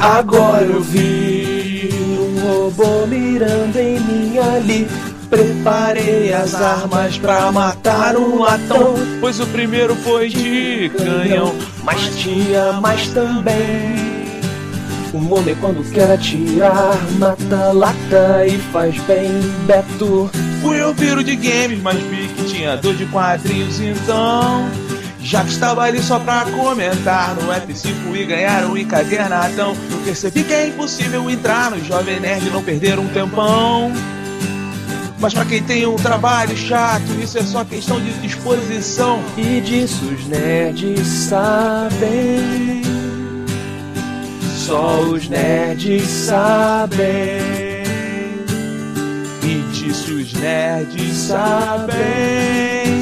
Agora 0.00 0.64
eu 0.64 0.80
vi 0.80 1.90
um 1.92 2.40
robô 2.40 3.06
mirando 3.06 3.76
em 3.76 4.00
mim 4.00 4.38
ali. 4.38 4.88
Preparei 5.28 6.32
as 6.32 6.54
armas 6.54 7.18
pra 7.18 7.52
matar 7.52 8.16
um 8.16 8.40
latão. 8.40 8.94
Pois 9.20 9.38
o 9.38 9.46
primeiro 9.48 9.94
foi 9.96 10.30
de 10.30 10.90
canhão. 10.96 11.54
Mas 11.84 12.16
tinha 12.16 12.72
mais 12.72 13.08
também. 13.08 14.10
Um 15.12 15.34
homem 15.34 15.54
quando 15.60 15.84
quer 15.92 16.12
atirar, 16.12 16.96
mata 17.18 17.72
lata 17.72 18.46
e 18.46 18.56
faz 18.72 18.96
bem, 19.00 19.30
Beto. 19.66 20.30
Fui 20.62 20.80
ouvir 20.80 21.18
o 21.18 21.22
de 21.22 21.36
games, 21.36 21.80
mas 21.82 21.98
vi 21.98 22.28
que 22.28 22.44
tinha 22.44 22.76
dor 22.76 22.94
de 22.94 23.04
quadrinhos 23.06 23.80
então. 23.80 24.68
Já 25.30 25.44
que 25.44 25.50
estava 25.50 25.82
ali 25.82 26.02
só 26.02 26.18
pra 26.18 26.44
comentar 26.46 27.36
no 27.36 27.52
F5 27.52 28.16
e 28.16 28.26
ganhar 28.26 28.64
um 28.64 28.76
encadernadão, 28.76 29.76
eu 29.88 29.98
percebi 29.98 30.42
que 30.42 30.52
é 30.52 30.66
impossível 30.66 31.30
entrar 31.30 31.70
no 31.70 31.78
Jovem 31.84 32.18
Nerd 32.18 32.48
e 32.48 32.50
não 32.50 32.64
perder 32.64 32.98
um 32.98 33.06
tempão. 33.06 33.92
Mas 35.20 35.32
pra 35.32 35.44
quem 35.44 35.62
tem 35.62 35.86
um 35.86 35.94
trabalho 35.94 36.56
chato, 36.56 37.04
isso 37.22 37.38
é 37.38 37.42
só 37.42 37.64
questão 37.64 38.00
de 38.00 38.12
disposição. 38.14 39.22
E 39.36 39.60
disso 39.60 40.04
os 40.06 40.26
nerds 40.26 41.06
sabem. 41.06 42.82
Só 44.56 44.98
os 44.98 45.28
nerds 45.28 46.08
sabem. 46.08 46.98
E 49.44 49.62
disso 49.72 50.12
os 50.12 50.32
nerds 50.32 51.16
sabem. 51.18 52.99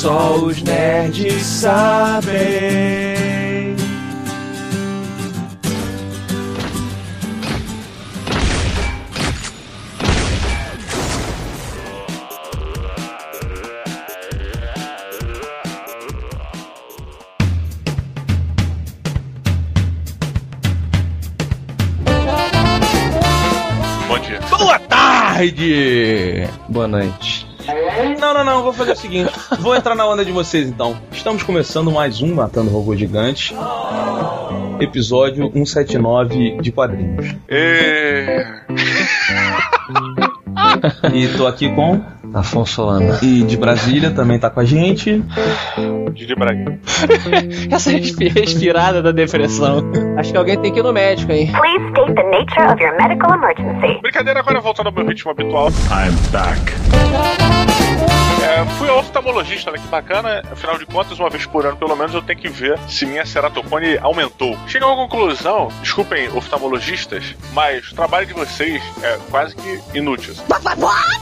Só 0.00 0.34
os 0.36 0.62
nerds 0.62 1.42
sabem. 1.42 2.30
Bom 24.08 24.18
dia. 24.18 24.40
Boa 24.48 24.78
tarde! 24.78 26.48
Boa 26.70 26.88
noite. 26.88 27.49
Não, 28.32 28.44
não, 28.44 28.44
não, 28.44 28.62
vou 28.62 28.72
fazer 28.72 28.92
o 28.92 28.96
seguinte. 28.96 29.32
Vou 29.58 29.74
entrar 29.74 29.96
na 29.96 30.06
onda 30.06 30.24
de 30.24 30.30
vocês 30.30 30.68
então. 30.68 30.96
Estamos 31.10 31.42
começando 31.42 31.90
mais 31.90 32.22
um 32.22 32.32
Matando 32.32 32.70
Robô 32.70 32.94
Gigante. 32.94 33.52
Episódio 34.78 35.50
179 35.52 36.58
de 36.60 36.70
quadrinhos. 36.70 37.34
E... 37.48 38.46
E 41.12 41.26
tô 41.36 41.46
aqui 41.48 41.68
com. 41.74 42.00
Afonso 42.32 42.74
Solano. 42.74 43.18
E 43.22 43.42
de 43.42 43.56
Brasília 43.56 44.12
também 44.12 44.38
tá 44.38 44.48
com 44.48 44.60
a 44.60 44.64
gente. 44.64 45.24
Didi 46.12 46.34
Braga. 46.36 46.78
Essa 47.70 47.90
respi- 47.90 48.28
respirada 48.28 49.02
da 49.02 49.10
depressão. 49.10 49.82
Acho 50.16 50.30
que 50.30 50.38
alguém 50.38 50.56
tem 50.60 50.72
que 50.72 50.78
ir 50.78 50.82
no 50.84 50.92
médico, 50.92 51.32
hein? 51.32 51.50
Please 51.50 51.84
state 51.90 52.14
the 52.14 52.22
nature 52.22 52.72
of 52.72 52.80
your 52.80 52.96
medical 52.96 53.34
emergency. 53.34 54.00
Brincadeira, 54.00 54.38
agora 54.40 54.60
voltando 54.60 54.86
ao 54.88 54.92
meu 54.92 55.06
ritmo 55.06 55.32
habitual. 55.32 55.68
I'm 55.90 56.14
back. 56.30 57.99
É, 58.50 58.64
fui 58.78 58.88
ao 58.88 58.98
oftalmologista, 58.98 59.70
olha 59.70 59.78
que 59.78 59.86
bacana. 59.86 60.42
Afinal 60.50 60.76
de 60.76 60.84
contas, 60.84 61.20
uma 61.20 61.30
vez 61.30 61.46
por 61.46 61.64
ano, 61.64 61.76
pelo 61.76 61.94
menos, 61.94 62.12
eu 62.12 62.20
tenho 62.20 62.36
que 62.36 62.48
ver 62.48 62.76
se 62.88 63.06
minha 63.06 63.24
ceratocone 63.24 63.96
aumentou. 63.98 64.58
Cheguei 64.66 64.88
a 64.88 64.90
uma 64.90 64.96
conclusão, 65.08 65.68
desculpem, 65.80 66.28
oftalmologistas, 66.36 67.36
mas 67.52 67.92
o 67.92 67.94
trabalho 67.94 68.26
de 68.26 68.34
vocês 68.34 68.82
é 69.04 69.18
quase 69.30 69.54
que 69.54 69.80
inútil. 69.94 70.34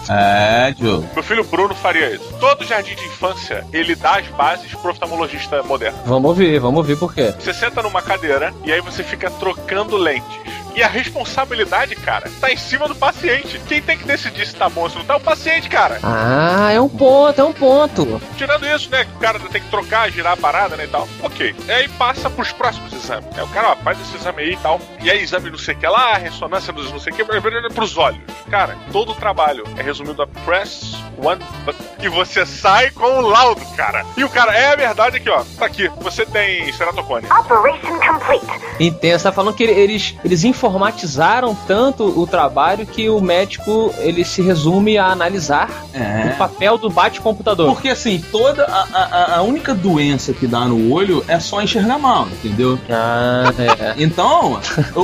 É, 0.09 0.75
Joe. 0.81 1.05
Meu 1.13 1.23
filho 1.23 1.45
Bruno 1.45 1.75
faria 1.75 2.15
isso. 2.15 2.33
Todo 2.41 2.65
jardim 2.65 2.95
de 2.95 3.05
infância, 3.05 3.63
ele 3.75 3.95
dá 3.95 4.17
as 4.17 4.27
bases 4.29 4.75
pro 4.75 4.91
oftalmologista 4.91 5.63
moderno. 5.63 5.99
Vamos 6.07 6.31
ouvir, 6.31 6.59
vamos 6.59 6.79
ouvir 6.79 6.97
por 6.97 7.13
quê. 7.13 7.35
Você 7.39 7.53
senta 7.53 7.83
numa 7.83 8.01
cadeira 8.01 8.55
e 8.65 8.73
aí 8.73 8.81
você 8.81 9.05
fica 9.05 9.31
trocando 9.33 9.99
lentes. 9.99 10.41
E 10.79 10.83
a 10.85 10.87
responsabilidade, 10.87 11.97
cara, 11.97 12.31
tá 12.41 12.53
em 12.53 12.57
cima 12.57 12.87
do 12.87 12.95
paciente. 12.95 13.61
Quem 13.67 13.83
tem 13.83 13.99
que 13.99 14.05
decidir 14.05 14.47
se 14.47 14.55
tá 14.55 14.69
bom 14.69 14.83
ou 14.83 14.89
se 14.89 14.97
não 14.97 15.05
tá 15.05 15.15
é 15.15 15.17
o 15.17 15.21
paciente, 15.21 15.69
cara. 15.69 15.99
Ah, 16.05 16.71
é 16.71 16.81
um 16.81 16.89
ponto, 16.89 17.41
é 17.41 17.43
um 17.43 17.53
ponto. 17.53 18.23
Tirando 18.37 18.65
isso, 18.65 18.89
né, 18.89 19.05
que 19.05 19.11
o 19.11 19.19
cara 19.19 19.41
tem 19.41 19.61
que 19.61 19.69
trocar, 19.71 20.09
girar 20.09 20.35
a 20.35 20.37
parada, 20.37 20.77
né, 20.77 20.85
e 20.85 20.87
tal. 20.87 21.09
Ok. 21.21 21.53
E 21.67 21.73
aí 21.73 21.89
passa 21.89 22.31
pros 22.31 22.53
próximos 22.53 22.93
exames. 22.93 23.27
Aí 23.37 23.43
o 23.43 23.49
cara, 23.49 23.73
ó, 23.73 23.77
faz 23.77 24.01
esse 24.01 24.19
exame 24.19 24.41
aí 24.41 24.53
e 24.53 24.57
tal. 24.59 24.81
E 25.03 25.11
aí 25.11 25.21
exame 25.21 25.51
não 25.51 25.59
sei 25.59 25.75
o 25.75 25.79
que 25.79 25.87
lá, 25.89 26.15
ressonância 26.15 26.73
dos 26.73 26.93
não 26.93 27.01
sei 27.01 27.13
o 27.13 27.17
que, 27.17 27.25
pros 27.25 27.99
olhos. 27.99 28.21
Cara, 28.49 28.77
todo 28.93 29.11
o 29.11 29.15
trabalho 29.17 29.65
é 29.77 29.83
resumido 29.83 30.23
a 30.23 30.29
press 30.29 30.95
one 31.21 31.43
button. 31.65 31.85
E 32.01 32.09
você 32.09 32.47
sai 32.47 32.91
com 32.93 33.19
o 33.19 33.21
laudo, 33.21 33.61
cara. 33.77 34.07
E 34.17 34.23
o 34.23 34.29
cara, 34.29 34.57
é 34.57 34.73
a 34.73 34.77
verdade 34.77 35.17
aqui, 35.17 35.29
ó. 35.29 35.43
Tá 35.59 35.67
aqui, 35.67 35.89
você 36.01 36.25
tem 36.25 36.73
ceratocone. 36.73 37.27
Operation 37.27 37.99
complete. 37.99 39.01
Você 39.03 39.19
tá 39.19 39.33
falando 39.33 39.55
que 39.55 39.65
eles, 39.65 40.15
eles 40.25 40.45
informatizaram 40.69 41.57
tanto 41.67 42.05
o 42.05 42.27
trabalho 42.27 42.87
que 42.87 43.09
o 43.09 43.21
médico 43.21 43.93
ele 43.99 44.25
se 44.25 44.43
resume 44.43 44.99
a 44.99 45.07
analisar 45.07 45.69
É. 45.95 46.31
o 46.33 46.37
papel 46.37 46.79
do 46.79 46.91
bate-computador. 46.91 47.67
Porque 47.67 47.89
assim, 47.89 48.23
toda 48.31 48.65
a, 48.65 48.87
a, 48.93 49.37
a 49.39 49.43
única 49.43 49.75
doença 49.75 50.33
que 50.33 50.47
dá 50.47 50.61
no 50.67 50.93
olho 50.93 51.25
é 51.27 51.41
só 51.41 51.61
enxergar 51.63 51.99
mal, 51.99 52.27
entendeu? 52.29 52.79
Ah, 52.91 53.53
é. 53.59 53.95
Então, 54.09 54.61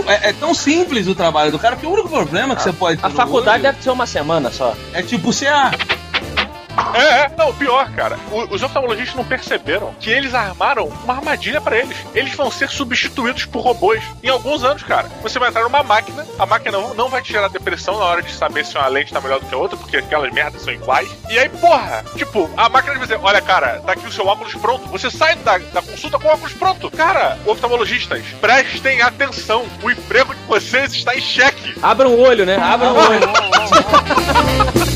é, 0.06 0.30
é 0.30 0.32
tão 0.32 0.54
simples 0.54 1.06
o 1.08 1.14
trabalho 1.14 1.50
do 1.50 1.58
cara 1.58 1.76
que 1.76 1.86
o 1.86 1.90
único 1.90 2.08
problema 2.08 2.54
que 2.54 2.62
você 2.62 2.72
pode 2.72 3.00
ter 3.00 3.06
A 3.06 3.10
faculdade 3.10 3.56
olho 3.58 3.62
deve 3.72 3.82
ser 3.82 3.90
uma 3.90 4.06
semana 4.06 4.50
só. 4.52 4.74
é 4.92 5.02
tipo 5.02 5.32
você 5.32 5.46
ah, 5.46 5.70
É, 6.94 7.22
é, 7.22 7.30
não, 7.36 7.52
pior, 7.54 7.90
cara. 7.92 8.18
O- 8.30 8.54
os 8.54 8.62
oftalmologistas 8.62 9.14
não 9.16 9.24
perceberam 9.24 9.94
que 10.00 10.10
eles 10.10 10.34
armaram 10.34 10.86
uma 11.04 11.14
armadilha 11.14 11.60
pra 11.60 11.76
eles. 11.78 11.96
Eles 12.14 12.34
vão 12.34 12.50
ser 12.50 12.68
substituídos 12.68 13.44
por 13.46 13.60
robôs 13.62 14.02
em 14.22 14.28
alguns 14.28 14.62
anos, 14.64 14.82
cara. 14.82 15.08
Você 15.22 15.38
vai 15.38 15.48
entrar 15.50 15.62
numa 15.62 15.82
máquina, 15.82 16.26
a 16.38 16.46
máquina 16.46 16.78
não, 16.78 16.94
não 16.94 17.08
vai 17.08 17.22
te 17.22 17.32
gerar 17.32 17.48
depressão 17.48 17.98
na 17.98 18.04
hora 18.04 18.22
de 18.22 18.32
saber 18.32 18.64
se 18.64 18.76
uma 18.76 18.86
lente 18.88 19.12
tá 19.12 19.20
melhor 19.20 19.40
do 19.40 19.46
que 19.46 19.54
a 19.54 19.58
outra, 19.58 19.76
porque 19.76 19.96
aquelas 19.96 20.32
merdas 20.32 20.62
são 20.62 20.72
iguais. 20.72 21.08
E 21.30 21.38
aí, 21.38 21.48
porra, 21.48 22.04
tipo, 22.16 22.50
a 22.56 22.68
máquina 22.68 22.94
vai 22.94 23.02
dizer: 23.02 23.18
olha, 23.22 23.40
cara, 23.42 23.80
tá 23.84 23.92
aqui 23.92 24.06
o 24.06 24.12
seu 24.12 24.26
óculos 24.26 24.54
pronto. 24.54 24.88
Você 24.88 25.10
sai 25.10 25.36
da, 25.36 25.58
da 25.58 25.82
consulta 25.82 26.18
com 26.18 26.28
o 26.28 26.30
óculos 26.32 26.52
pronto. 26.52 26.90
Cara, 26.90 27.38
oftalmologistas, 27.46 28.22
prestem 28.40 29.00
atenção. 29.02 29.64
O 29.82 29.90
emprego 29.90 30.34
de 30.34 30.40
vocês 30.44 30.92
está 30.94 31.14
em 31.16 31.20
xeque. 31.20 31.74
Abra 31.82 32.08
um 32.08 32.20
olho, 32.20 32.44
né? 32.46 32.56
Abra 32.56 32.88
um 32.92 32.96
olho. 32.96 34.93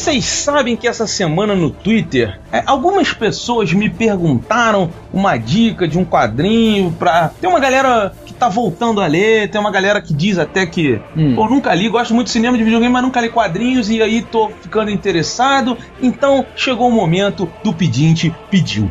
Vocês 0.00 0.24
sabem 0.24 0.76
que 0.76 0.88
essa 0.88 1.06
semana 1.06 1.54
no 1.54 1.68
Twitter, 1.70 2.40
é, 2.50 2.62
algumas 2.64 3.12
pessoas 3.12 3.70
me 3.74 3.90
perguntaram 3.90 4.90
uma 5.12 5.36
dica 5.36 5.86
de 5.86 5.98
um 5.98 6.06
quadrinho 6.06 6.90
pra. 6.98 7.30
Tem 7.38 7.48
uma 7.48 7.60
galera 7.60 8.10
que 8.24 8.32
tá 8.32 8.48
voltando 8.48 9.02
a 9.02 9.06
ler, 9.06 9.50
tem 9.50 9.60
uma 9.60 9.70
galera 9.70 10.00
que 10.00 10.14
diz 10.14 10.38
até 10.38 10.64
que. 10.64 10.98
Hum. 11.14 11.34
Pô, 11.34 11.46
nunca 11.46 11.74
li, 11.74 11.86
gosto 11.88 12.14
muito 12.14 12.28
de 12.28 12.32
cinema 12.32 12.56
de 12.56 12.64
videogame, 12.64 12.90
mas 12.90 13.02
nunca 13.02 13.20
li 13.20 13.28
quadrinhos 13.28 13.90
e 13.90 14.02
aí 14.02 14.22
tô 14.22 14.48
ficando 14.62 14.90
interessado. 14.90 15.76
Então 16.00 16.46
chegou 16.56 16.88
o 16.88 16.92
momento 16.92 17.46
do 17.62 17.74
pedinte 17.74 18.34
pediu. 18.50 18.88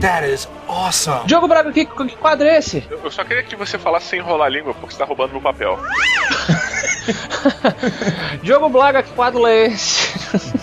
Diogo 1.26 1.48
Braga, 1.48 1.72
que, 1.72 1.86
que 1.86 2.16
quadro 2.18 2.48
é 2.48 2.60
esse? 2.60 2.84
Eu 2.88 3.00
eu 3.10 3.12
só 3.12 3.24
queria 3.24 3.42
que 3.42 3.56
você 3.56 3.80
falasse 3.80 4.06
sem 4.06 4.20
enrolar 4.20 4.46
a 4.46 4.50
língua, 4.52 4.72
porque 4.76 4.94
você 4.94 5.00
tá 5.00 5.06
roubando 5.06 5.32
meu 5.32 5.42
papel. 5.42 5.80
Diogo 8.42 8.70
Braga, 8.70 9.04
que 9.04 9.12
quadro 9.12 9.46
é 9.48 9.68
esse? 9.68 10.10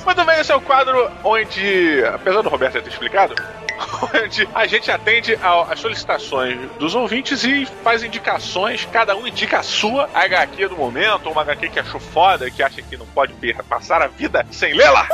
Muito 0.04 0.24
bem, 0.24 0.40
esse 0.40 0.52
é 0.52 0.56
o 0.56 0.60
quadro 0.60 1.10
onde, 1.24 2.04
apesar 2.04 2.42
do 2.42 2.48
Roberto 2.48 2.80
ter 2.80 2.88
explicado, 2.88 3.34
onde 4.14 4.48
a 4.54 4.66
gente 4.66 4.90
atende 4.90 5.38
às 5.42 5.80
solicitações 5.80 6.58
dos 6.78 6.94
ouvintes 6.94 7.44
e 7.44 7.66
faz 7.82 8.02
indicações, 8.02 8.86
cada 8.92 9.16
um 9.16 9.26
indica 9.26 9.58
a 9.58 9.62
sua 9.62 10.08
HQ 10.14 10.68
do 10.68 10.76
momento, 10.76 11.30
uma 11.30 11.42
HQ 11.42 11.68
que 11.70 11.80
achou 11.80 12.00
foda, 12.00 12.50
que 12.50 12.62
acha 12.62 12.82
que 12.82 12.96
não 12.96 13.06
pode 13.06 13.34
passar 13.68 14.02
a 14.02 14.06
vida 14.06 14.46
sem 14.50 14.74
lê-la. 14.74 15.08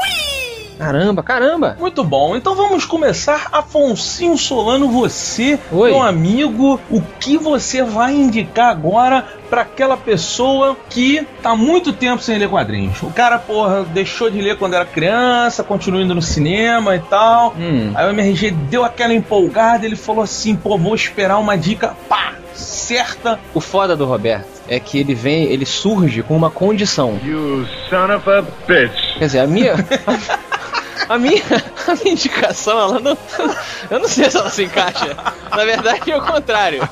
Caramba, 0.79 1.23
caramba. 1.23 1.77
Muito 1.79 2.03
bom, 2.03 2.37
então 2.37 2.55
vamos 2.55 2.85
começar. 2.85 3.49
Afonsinho 3.53 4.37
Solano, 4.37 4.89
você, 4.89 5.59
Oi. 5.71 5.91
meu 5.91 6.03
amigo, 6.03 6.81
o 6.91 7.01
que 7.21 7.37
você 7.37 7.83
vai 7.83 8.15
indicar 8.15 8.71
agora 8.71 9.25
pra 9.49 9.63
aquela 9.63 9.97
pessoa 9.97 10.77
que 10.89 11.27
tá 11.43 11.55
muito 11.55 11.93
tempo 11.93 12.23
sem 12.23 12.39
ler 12.39 12.49
quadrinhos. 12.49 13.03
O 13.03 13.11
cara, 13.11 13.39
porra, 13.39 13.85
deixou 13.85 14.31
de 14.31 14.41
ler 14.41 14.57
quando 14.57 14.75
era 14.75 14.85
criança, 14.85 15.63
continua 15.63 16.01
indo 16.01 16.15
no 16.15 16.23
cinema 16.23 16.97
e 16.97 17.01
tal. 17.01 17.55
Hum. 17.59 17.93
Aí 17.95 18.07
o 18.07 18.11
MRG 18.11 18.51
deu 18.51 18.85
aquela 18.85 19.13
empolgada, 19.13 19.85
ele 19.85 19.97
falou 19.97 20.23
assim, 20.23 20.57
pô, 20.57 20.79
vou 20.79 20.95
esperar 20.95 21.39
uma 21.39 21.57
dica, 21.57 21.95
pá, 22.09 22.33
certa. 22.55 23.39
O 23.53 23.61
foda 23.61 23.95
do 23.95 24.07
Roberto 24.07 24.49
é 24.69 24.81
que 24.81 24.99
ele 24.99 25.15
vem, 25.15 25.45
ele 25.45 25.67
surge 25.67 26.23
com 26.23 26.37
uma 26.37 26.51
condição. 26.51 27.19
You 27.23 27.67
son 27.91 28.15
of 28.15 28.31
a 28.31 28.43
bitch. 28.67 29.19
Quer 29.19 29.27
dizer, 29.27 29.41
a 29.41 29.47
minha. 29.47 29.75
A 31.09 31.19
minha, 31.19 31.43
a 31.89 31.95
minha 31.95 32.13
indicação, 32.13 32.79
ela 32.79 33.01
não. 33.01 33.19
Eu 33.91 34.01
não 34.01 34.09
sei 34.09 34.31
se 34.31 34.37
ela 34.37 34.51
se 34.51 34.65
encaixa. 34.65 35.17
Na 35.51 35.65
verdade, 35.65 36.11
é 36.11 36.17
o 36.17 36.23
contrário. 36.23 36.89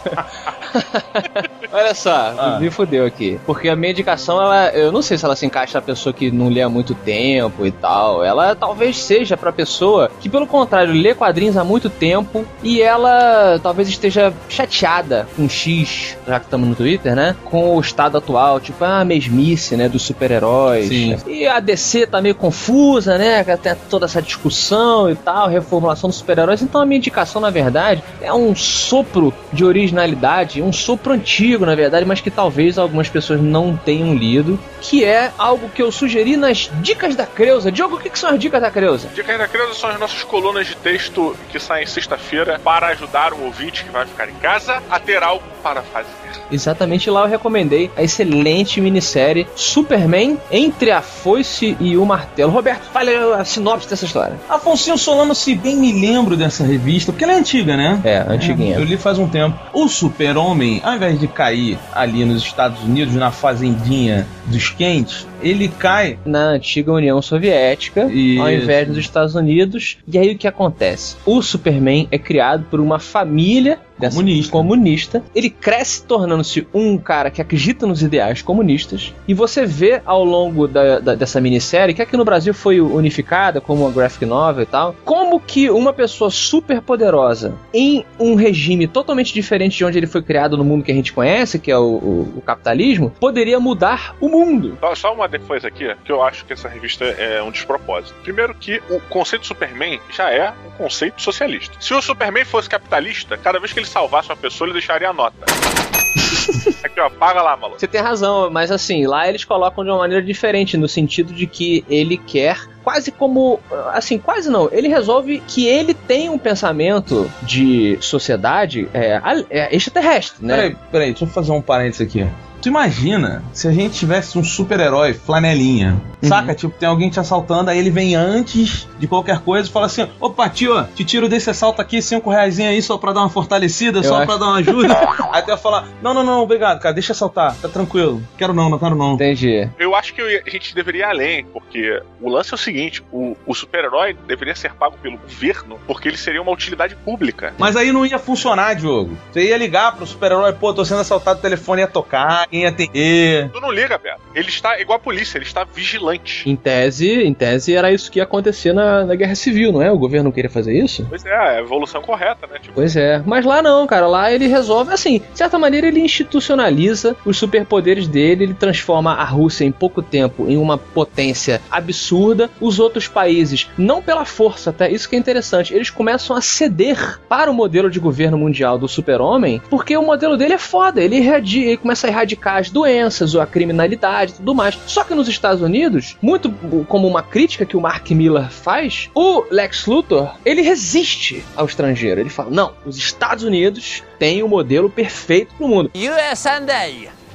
Olha 1.73 1.95
só, 1.95 2.35
Ah. 2.37 2.59
me 2.61 2.71
fudeu 2.71 3.07
aqui. 3.07 3.39
Porque 3.47 3.69
a 3.69 3.77
minha 3.77 3.93
indicação, 3.93 4.41
ela, 4.41 4.71
eu 4.71 4.91
não 4.91 5.03
sei 5.03 5.17
se 5.17 5.25
ela 5.25 5.37
se 5.37 5.47
encaixa 5.47 5.79
na 5.79 5.83
pessoa 5.83 6.13
que 6.13 6.31
não 6.31 6.49
lê 6.49 6.63
há 6.63 6.69
muito 6.69 6.95
tempo 6.95 7.65
e 7.65 7.71
tal. 7.71 8.25
Ela 8.25 8.55
talvez 8.57 8.97
seja 8.99 9.37
pra 9.37 9.53
pessoa 9.53 10.11
que, 10.21 10.29
pelo 10.29 10.47
contrário, 10.47 10.93
lê 10.93 11.15
quadrinhos 11.15 11.57
há 11.57 11.63
muito 11.65 11.89
tempo 11.89 12.45
e 12.63 12.83
ela 12.83 13.59
talvez 13.63 13.89
esteja 13.89 14.33
chateada 14.49 15.29
com 15.37 15.49
X, 15.49 16.17
já 16.27 16.39
que 16.41 16.47
estamos 16.47 16.69
no 16.69 16.75
Twitter, 16.75 17.15
né? 17.15 17.37
Com 17.45 17.77
o 17.77 17.81
estado 17.81 18.19
atual, 18.19 18.59
tipo, 18.61 18.85
a 18.85 19.05
mesmice, 19.05 19.77
né? 19.77 19.89
Dos 19.89 20.03
super-heróis. 20.03 20.89
Sim. 20.89 21.17
E 21.29 21.47
a 21.47 21.61
DC 21.61 22.07
tá 22.07 22.21
meio 22.21 22.35
confusa, 22.35 23.17
né? 23.17 23.45
Tem 23.63 23.75
toda 23.89 24.07
essa 24.07 24.21
discussão 24.21 25.11
e 25.11 25.15
tal, 25.15 25.49
reformulação 25.49 26.11
dos 26.11 26.19
super-heróis. 26.19 26.63
Então 26.63 26.81
a 26.81 26.87
minha 26.87 26.99
indicação, 26.99 27.41
na 27.41 27.51
verdade, 27.51 28.03
é 28.21 28.33
um 28.33 28.55
sopro 28.57 29.33
de 29.53 29.65
originalidade, 29.65 30.60
um 30.63 30.73
sopro 30.73 31.13
antigo, 31.13 31.65
na 31.67 31.75
verdade, 31.75 32.05
mas 32.05 32.21
que 32.21 32.31
talvez 32.31 32.79
algumas 32.79 33.09
pessoas 33.09 33.41
não 33.41 33.77
tenham 33.77 34.15
lido, 34.15 34.59
que 34.81 35.05
é 35.05 35.33
algo 35.39 35.69
que 35.69 35.83
eu 35.83 35.91
sugeri 35.93 36.37
nas 36.37 36.71
dicas 36.81 37.15
da 37.15 37.27
Creuza. 37.27 37.71
Diogo, 37.71 37.97
o 37.97 38.01
que, 38.01 38.11
que 38.11 38.19
são 38.19 38.31
as 38.31 38.39
dicas 38.39 38.61
da 38.61 38.71
Creuza? 38.71 39.09
Dicas 39.15 39.39
da 39.39 39.49
Criança 39.49 39.75
são 39.75 39.91
as 39.91 39.99
nossas 39.99 40.23
colunas 40.25 40.67
de 40.67 40.77
texto 40.77 41.37
que 41.51 41.59
saem 41.59 41.87
sexta-feira 41.87 42.59
para 42.63 42.89
ajudar 42.89 43.33
o 43.33 43.45
ouvinte 43.45 43.85
que 43.85 43.91
vai 43.91 44.07
ficar 44.07 44.29
em 44.29 44.35
casa 44.35 44.83
a 44.91 44.99
ter 44.99 45.23
algo 45.23 45.45
para 45.63 45.83
fazer. 45.83 46.09
Exatamente 46.51 47.09
lá 47.11 47.23
eu 47.23 47.29
recomendei 47.29 47.91
a 47.97 48.03
excelente 48.03 48.81
minissérie 48.81 49.47
Superman 49.55 50.39
entre 50.51 50.91
a 50.91 51.01
foice 51.01 51.77
e 51.79 51.97
o 51.97 52.05
martelo. 52.05 52.51
Roberto, 52.51 52.83
fale 52.93 53.15
a 53.15 53.45
sinopse 53.45 53.89
dessa 53.89 54.05
história. 54.05 54.35
Afonso 54.49 54.97
Solano, 54.99 55.35
se 55.35 55.55
bem 55.55 55.77
me 55.77 55.93
lembro 55.93 56.37
dessa 56.37 56.65
revista, 56.65 57.13
porque 57.13 57.25
ela 57.25 57.35
é 57.35 57.37
antiga, 57.37 57.77
né? 57.77 58.01
É, 58.05 58.19
antiguinha. 58.29 58.77
Eu 58.77 58.85
li 58.85 58.97
faz 58.97 59.19
um 59.19 59.29
tempo. 59.29 59.59
O 59.73 59.89
Super-Homem, 59.89 60.50
ao 60.83 60.95
invés 60.95 61.19
de 61.19 61.27
cair 61.27 61.79
ali 61.93 62.25
nos 62.25 62.43
Estados 62.43 62.83
Unidos, 62.83 63.15
na 63.15 63.31
fazendinha 63.31 64.27
dos 64.47 64.69
quentes, 64.69 65.27
ele 65.43 65.69
cai. 65.69 66.19
na 66.25 66.51
antiga 66.51 66.93
União 66.93 67.21
Soviética, 67.23 68.05
Isso. 68.07 68.43
ao 68.43 68.51
invés 68.51 68.89
dos 68.89 68.99
Estados 68.99 69.35
Unidos. 69.35 69.99
E 70.07 70.19
aí 70.19 70.33
o 70.33 70.39
que 70.39 70.47
acontece? 70.47 71.17
O 71.25 71.41
Superman 71.43 72.09
é 72.11 72.19
criado 72.19 72.65
por 72.71 72.81
uma 72.81 72.99
família 72.99 73.79
Comunista. 74.01 74.51
comunista. 74.53 75.23
Ele 75.35 75.51
cresce 75.51 76.03
tornando-se 76.07 76.67
um 76.73 76.97
cara 76.97 77.31
que 77.31 77.43
acredita 77.43 77.87
nos 77.87 78.03
ideais 78.03 78.41
comunistas. 78.41 79.13
E 79.29 79.35
você 79.35 79.67
vê 79.67 80.01
ao 80.07 80.25
longo 80.25 80.67
da- 80.67 81.01
da- 81.01 81.15
dessa 81.15 81.39
minissérie, 81.39 81.95
que 81.95 82.01
aqui 82.01 82.17
no 82.17 82.25
Brasil 82.25 82.55
foi 82.55 82.81
unificada 82.81 83.61
como 83.61 83.83
uma 83.83 83.91
graphic 83.91 84.25
novel 84.25 84.63
e 84.63 84.67
tal, 84.67 84.97
como 85.05 85.39
que 85.39 85.69
uma 85.69 85.93
pessoa 85.93 86.31
super 86.31 86.81
poderosa 86.81 87.53
em 87.75 88.03
um 88.19 88.35
regime 88.37 88.87
totalmente 88.87 89.35
diferente 89.35 89.77
de 89.77 89.85
onde 89.85 89.99
ele 89.99 90.07
foi 90.07 90.23
criado 90.23 90.57
no 90.57 90.65
mundo 90.65 90.83
que 90.83 90.91
a 90.93 90.95
gente 90.95 91.13
conhece, 91.13 91.59
que 91.59 91.71
é 91.71 91.77
o, 91.77 91.83
o- 91.83 92.33
o 92.39 92.41
capitalismo, 92.41 93.13
poderia 93.21 93.61
mudar 93.61 94.17
o 94.19 94.29
mundo. 94.31 94.79
Só- 94.81 94.95
Só 94.95 95.15
uma 95.15 95.29
defesa 95.31 95.69
aqui, 95.69 95.95
que 96.05 96.13
eu 96.13 96.23
acho 96.23 96.45
que 96.45 96.53
essa 96.53 96.69
revista 96.69 97.05
é 97.05 97.43
um 97.43 97.51
despropósito. 97.51 98.15
Primeiro 98.23 98.55
que 98.55 98.83
o 98.91 99.01
conceito 99.01 99.47
Superman 99.47 100.01
já 100.11 100.31
é 100.31 100.53
um 100.67 100.71
conceito 100.73 101.23
socialista. 101.23 101.75
Se 101.81 101.95
o 101.95 102.03
Superman 102.03 102.45
fosse 102.45 102.69
capitalista, 102.69 103.37
cada 103.37 103.59
vez 103.59 103.73
que 103.73 103.79
ele 103.79 103.87
salvasse 103.87 104.29
uma 104.29 104.37
pessoa, 104.37 104.67
ele 104.67 104.75
deixaria 104.75 105.09
a 105.09 105.13
nota. 105.13 105.37
Aqui, 106.83 107.01
ó, 107.01 107.09
paga 107.09 107.43
lá, 107.43 107.57
maluco. 107.57 107.79
Você 107.79 107.87
tem 107.87 108.01
razão, 108.01 108.51
mas 108.51 108.71
assim, 108.71 109.07
lá 109.07 109.29
eles 109.29 109.45
colocam 109.45 109.85
de 109.85 109.91
uma 109.91 109.99
maneira 109.99 110.23
diferente, 110.23 110.77
no 110.77 110.89
sentido 110.89 111.33
de 111.33 111.47
que 111.47 111.85
ele 111.89 112.17
quer 112.17 112.59
quase 112.83 113.13
como. 113.13 113.61
Assim, 113.93 114.19
quase 114.19 114.51
não. 114.51 114.69
Ele 114.73 114.89
resolve 114.89 115.43
que 115.47 115.67
ele 115.67 115.95
tem 115.95 116.29
um 116.29 116.39
pensamento 116.39 117.31
de 117.43 117.99
sociedade 118.01 118.89
é, 118.93 119.21
é, 119.51 119.75
extraterrestre, 119.75 120.45
né? 120.45 120.57
Peraí, 120.57 120.77
peraí, 120.91 121.11
deixa 121.11 121.25
eu 121.25 121.29
fazer 121.29 121.53
um 121.53 121.63
parênteses 121.63 122.07
aqui. 122.07 122.27
Tu 122.61 122.69
imagina 122.69 123.43
se 123.53 123.67
a 123.67 123.73
gente 123.73 123.99
tivesse 123.99 124.39
um 124.39 124.45
super-herói 124.45 125.15
flanelinha, 125.15 126.01
saca? 126.23 126.55
Tipo, 126.55 126.75
tem 126.79 126.89
alguém 126.89 127.09
te 127.09 127.19
assaltando, 127.19 127.71
aí 127.71 127.79
ele 127.79 127.89
vem 127.91 128.15
antes 128.15 128.87
de 128.99 129.07
qualquer 129.07 129.39
coisa 129.41 129.69
e 129.69 129.73
fala 129.73 129.87
assim: 129.87 130.07
opa, 130.21 130.49
tio, 130.49 130.85
te 130.95 131.03
tiro 131.05 131.29
desse 131.29 131.49
assalto 131.49 131.81
aqui, 131.81 132.03
cinco 132.03 132.29
reais 132.31 132.61
aí 132.61 132.83
só 132.83 132.99
pra 132.99 133.13
dar 133.13 133.21
uma 133.21 133.31
fortalecida, 133.31 134.01
Eu 134.01 134.05
só 134.05 134.17
acho- 134.19 134.27
pra 134.27 134.37
dar 134.37 134.47
uma 134.47 134.57
ajuda. 134.59 134.95
aí 135.33 135.41
tu 135.43 135.47
vai 135.49 135.57
falar: 135.57 135.89
não, 136.03 136.13
não, 136.13 136.23
não, 136.23 136.43
obrigado, 136.43 136.79
cara, 136.81 136.93
deixa 136.95 137.13
assaltar, 137.13 137.55
tá 137.57 137.69
tranquilo. 137.69 138.23
Quero 138.37 138.53
não, 138.53 138.69
não 138.69 138.79
quero 138.79 138.95
não. 138.95 139.15
Entendi. 139.15 139.67
Eu 139.79 139.95
acho 139.95 140.13
que 140.13 140.21
ia- 140.21 140.43
a 140.47 140.51
gente 140.51 140.75
deveria 140.75 141.01
ir 141.01 141.05
além, 141.05 141.45
porque 141.47 142.03
o 142.21 142.29
lance 142.29 142.53
é 142.53 142.55
o 142.55 142.59
seguinte: 142.59 143.03
o, 143.11 143.35
o 143.47 143.55
super-herói 143.55 144.15
deveria 144.27 144.55
ser 144.55 144.75
pago 144.75 144.97
pelo 145.01 145.17
governo, 145.17 145.79
porque 145.87 146.09
ele 146.09 146.19
seria 146.19 146.43
uma 146.43 146.53
utilidade 146.53 146.95
pública. 146.97 147.55
Mas 147.57 147.75
aí 147.75 147.91
não 147.91 148.05
ia 148.05 148.19
funcionar, 148.19 148.75
Diogo. 148.75 149.17
Você 149.33 149.49
ia 149.49 149.57
ligar 149.57 149.97
pro 149.97 150.07
super-herói, 150.07 150.53
pô, 150.53 150.75
tô 150.75 150.85
sendo 150.85 151.01
assaltado, 151.01 151.39
o 151.39 151.43
telefone 151.43 151.81
ia 151.81 151.89
tocar, 151.89 152.47
quem 152.51 152.67
atender. 152.67 153.51
Tu 153.51 153.61
não 153.61 153.71
liga, 153.71 153.97
Beto. 153.97 154.21
Ele 154.35 154.49
está 154.49 154.81
igual 154.81 154.97
a 154.97 155.01
polícia, 155.01 155.39
ele 155.39 155.45
está 155.45 155.65
vigilante. 155.65 156.49
Em 156.49 156.57
tese, 156.57 157.23
em 157.23 157.33
tese 157.33 157.75
era 157.75 157.93
isso 157.93 158.11
que 158.11 158.19
ia 158.19 158.25
acontecer 158.25 158.73
na, 158.73 159.05
na 159.05 159.15
Guerra 159.15 159.35
Civil, 159.35 159.73
não 159.73 159.83
é? 159.83 159.91
O 159.91 159.99
governo 159.99 160.25
não 160.25 160.33
queria 160.33 160.51
fazer 160.51 160.73
isso? 160.73 161.07
Pois 161.09 161.25
é, 161.25 161.35
a 161.35 161.61
evolução 161.61 162.03
correta, 162.03 162.47
né? 162.47 162.59
Tipo, 162.61 162.75
Pois 162.75 162.97
é, 162.97 163.23
mas 163.25 163.45
lá 163.45 163.63
não, 163.63 163.87
cara. 163.87 164.07
Lá 164.07 164.33
ele 164.33 164.47
resolve, 164.47 164.93
assim, 164.93 165.19
de 165.19 165.39
certa 165.39 165.59
maneira 165.59 165.87
ele 165.87 166.01
institucionaliza 166.01 167.17
os 167.25 167.39
superpoderes 167.39 168.09
dele, 168.09 168.45
ele 168.45 168.55
transforma 168.55 169.15
a 169.15 169.25
Rússia 169.25 169.65
em 169.65 169.73
pouco 169.73 170.03
tempo 170.03 170.47
em 170.49 170.57
uma 170.57 170.77
potência 170.77 171.61
absurda. 171.71 172.51
Os 172.61 172.79
outros 172.79 173.07
países, 173.07 173.69
não 173.79 174.03
pela 174.03 174.25
força, 174.25 174.71
até 174.71 174.91
isso 174.91 175.09
que 175.09 175.17
é 175.17 175.19
interessante, 175.19 175.75
eles 175.75 175.91
começam 175.91 176.37
a 176.37 176.41
ceder 176.41 177.21
para 177.29 177.51
o 177.51 177.55
modelo 177.55 177.91
de 177.91 178.01
governo 178.01 178.37
mundial 178.37 178.79
do 178.79 178.89
super-homem, 178.89 179.61
porque 179.71 179.97
o 179.97 180.03
modelo 180.03 180.37
dele 180.37 180.55
é 180.55 180.59
foda. 180.59 181.01
Ele, 181.03 181.17
ele 181.17 181.77
começa 181.77 182.07
a 182.07 182.11
erradicar 182.11 182.40
as 182.49 182.71
doenças, 182.71 183.35
a 183.37 183.47
criminalidade 183.47 184.33
e 184.33 184.35
tudo 184.37 184.55
mais. 184.55 184.79
Só 184.87 185.05
que 185.05 185.15
nos 185.15 185.29
Estados 185.29 185.63
Unidos, 185.63 186.17
muito 186.21 186.51
como 186.89 187.07
uma 187.07 187.23
crítica 187.23 187.67
que 187.67 187.77
o 187.77 187.81
Mark 187.81 188.11
Miller 188.11 188.51
faz, 188.51 189.11
o 189.15 189.45
Lex 189.51 189.87
Luthor, 189.87 190.35
ele 190.45 190.63
resiste 190.63 191.45
ao 191.57 191.67
estrangeiro. 191.67 192.21
Ele 192.21 192.31
fala: 192.31 192.51
não, 192.51 192.73
os 192.85 192.97
Estados 192.97 193.45
Unidos 193.45 194.03
têm 194.19 194.43
o 194.43 194.49
modelo 194.49 194.91
perfeito 194.91 195.55
no 195.59 195.69
mundo. 195.69 195.91
USA, 195.95 196.61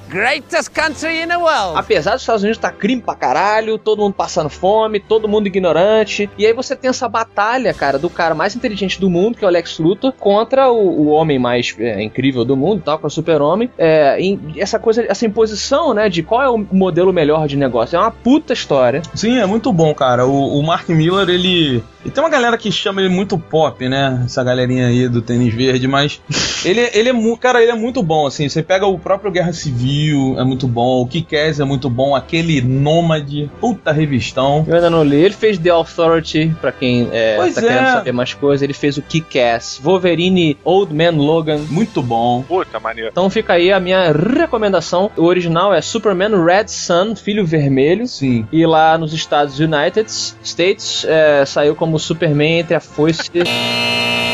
greatest 0.10 0.70
country 0.72 1.22
in 1.22 1.28
the 1.28 1.38
world. 1.38 1.78
Apesar 1.78 2.14
dos 2.14 2.22
Estados 2.22 2.44
Unidos 2.44 2.58
estar 2.58 2.72
crime 2.72 3.02
pra 3.02 3.16
caralho, 3.16 3.78
todo 3.78 4.02
mundo 4.02 4.14
passando 4.14 4.50
fome, 4.50 5.00
todo 5.00 5.28
mundo 5.28 5.48
ignorante. 5.48 6.30
E 6.38 6.46
aí 6.46 6.54
você 6.54 6.76
tem 6.76 6.90
essa 6.90 7.08
batalha, 7.08 7.74
cara, 7.74 7.98
do 7.98 8.10
cara 8.10 8.36
mais 8.36 8.56
inteligente 8.56 9.00
do 9.00 9.10
mundo, 9.10 9.38
que 9.38 9.46
é 9.46 9.48
o 9.48 9.52
Lex 9.52 9.80
Luthor, 9.80 10.12
contra 10.14 10.70
o, 10.70 11.02
o 11.02 11.08
homem 11.08 11.40
mais 11.40 11.76
é, 11.80 12.02
incrível 12.04 12.46
do 12.46 12.56
mundo, 12.56 12.82
tal, 12.84 12.98
que 12.98 13.06
é 13.06 13.08
o 13.08 13.10
super-homem. 13.10 13.70
É, 13.78 14.18
essa 14.58 14.80
coisa, 14.80 15.06
essa 15.08 15.26
imposição, 15.26 15.94
né, 15.94 16.10
de 16.10 16.24
qual 16.24 16.42
é 16.42 16.50
o 16.50 16.58
modelo 16.72 17.12
melhor 17.12 17.48
de 17.48 17.58
negócio. 17.58 17.96
É 17.96 18.00
uma 18.00 18.12
puta 18.12 18.54
história. 18.54 19.02
Sim, 19.14 19.40
é 19.40 19.46
muito 19.46 19.72
bom, 19.72 19.94
cara. 19.94 20.26
O, 20.26 20.60
o 20.60 20.64
Mark 20.64 20.90
Miller, 20.90 21.30
ele. 21.30 21.84
E 22.04 22.10
tem 22.10 22.24
uma 22.24 22.30
galera 22.30 22.58
que 22.58 22.72
chama 22.72 23.02
ele 23.02 23.10
muito 23.10 23.38
pop, 23.38 23.88
né? 23.90 24.22
Essa 24.26 24.44
galerinha 24.44 24.88
aí 24.88 25.08
do 25.08 25.22
tênis 25.22 25.54
verde, 25.54 25.88
mas 25.88 26.22
ele, 26.64 26.90
ele 26.94 27.10
é 27.10 27.38
cara, 27.38 27.62
ele 27.62 27.72
é 27.72 27.76
muito 27.76 28.04
bom, 28.04 28.28
assim. 28.28 28.48
Você 28.48 28.62
pega 28.62 28.86
o 28.86 29.00
próprio 29.00 29.32
Guerra 29.32 29.54
Civil, 29.54 29.95
é 30.38 30.44
muito 30.44 30.68
bom. 30.68 31.02
O 31.02 31.08
Kick-Ass 31.08 31.60
é 31.60 31.64
muito 31.64 31.90
bom. 31.90 32.16
Aquele 32.16 32.62
Nômade, 32.62 33.50
puta 33.60 33.92
revistão. 33.92 34.66
Eu 34.68 34.76
ainda 34.76 34.90
não 34.90 35.04
li. 35.04 35.18
Ele 35.18 35.34
fez 35.34 35.58
The 35.58 35.70
Authority, 35.70 36.56
pra 36.60 36.72
quem 36.72 37.10
é, 37.12 37.36
Pois 37.36 37.56
tá 37.56 37.62
é. 37.62 37.68
querendo 37.68 37.92
saber 37.94 38.12
mais 38.12 38.34
coisas. 38.34 38.62
Ele 38.62 38.74
fez 38.74 38.98
o 38.98 39.02
Kick-Ass, 39.02 39.80
Wolverine, 39.82 40.58
Old 40.64 40.94
Man 40.94 41.12
Logan. 41.12 41.60
Muito 41.70 42.02
bom. 42.02 42.44
puta 42.48 42.80
maneiro. 42.80 43.10
Então 43.12 43.30
fica 43.30 43.54
aí 43.54 43.72
a 43.72 43.80
minha 43.80 44.12
recomendação. 44.12 45.12
O 45.18 45.24
original 45.24 45.74
é 45.74 45.82
Superman 45.82 46.44
Red 46.44 46.68
Sun, 46.68 47.16
Filho 47.16 47.46
Vermelho. 47.46 48.08
Sim. 48.08 48.48
E 48.52 48.66
lá 48.66 48.98
nos 48.98 49.14
Estados 49.14 49.60
United 49.60 50.10
States 50.44 51.06
é, 51.08 51.46
saiu 51.46 51.76
como 51.76 52.00
Superman 52.00 52.60
entre 52.60 52.76
a 52.76 52.80
foice. 52.80 53.30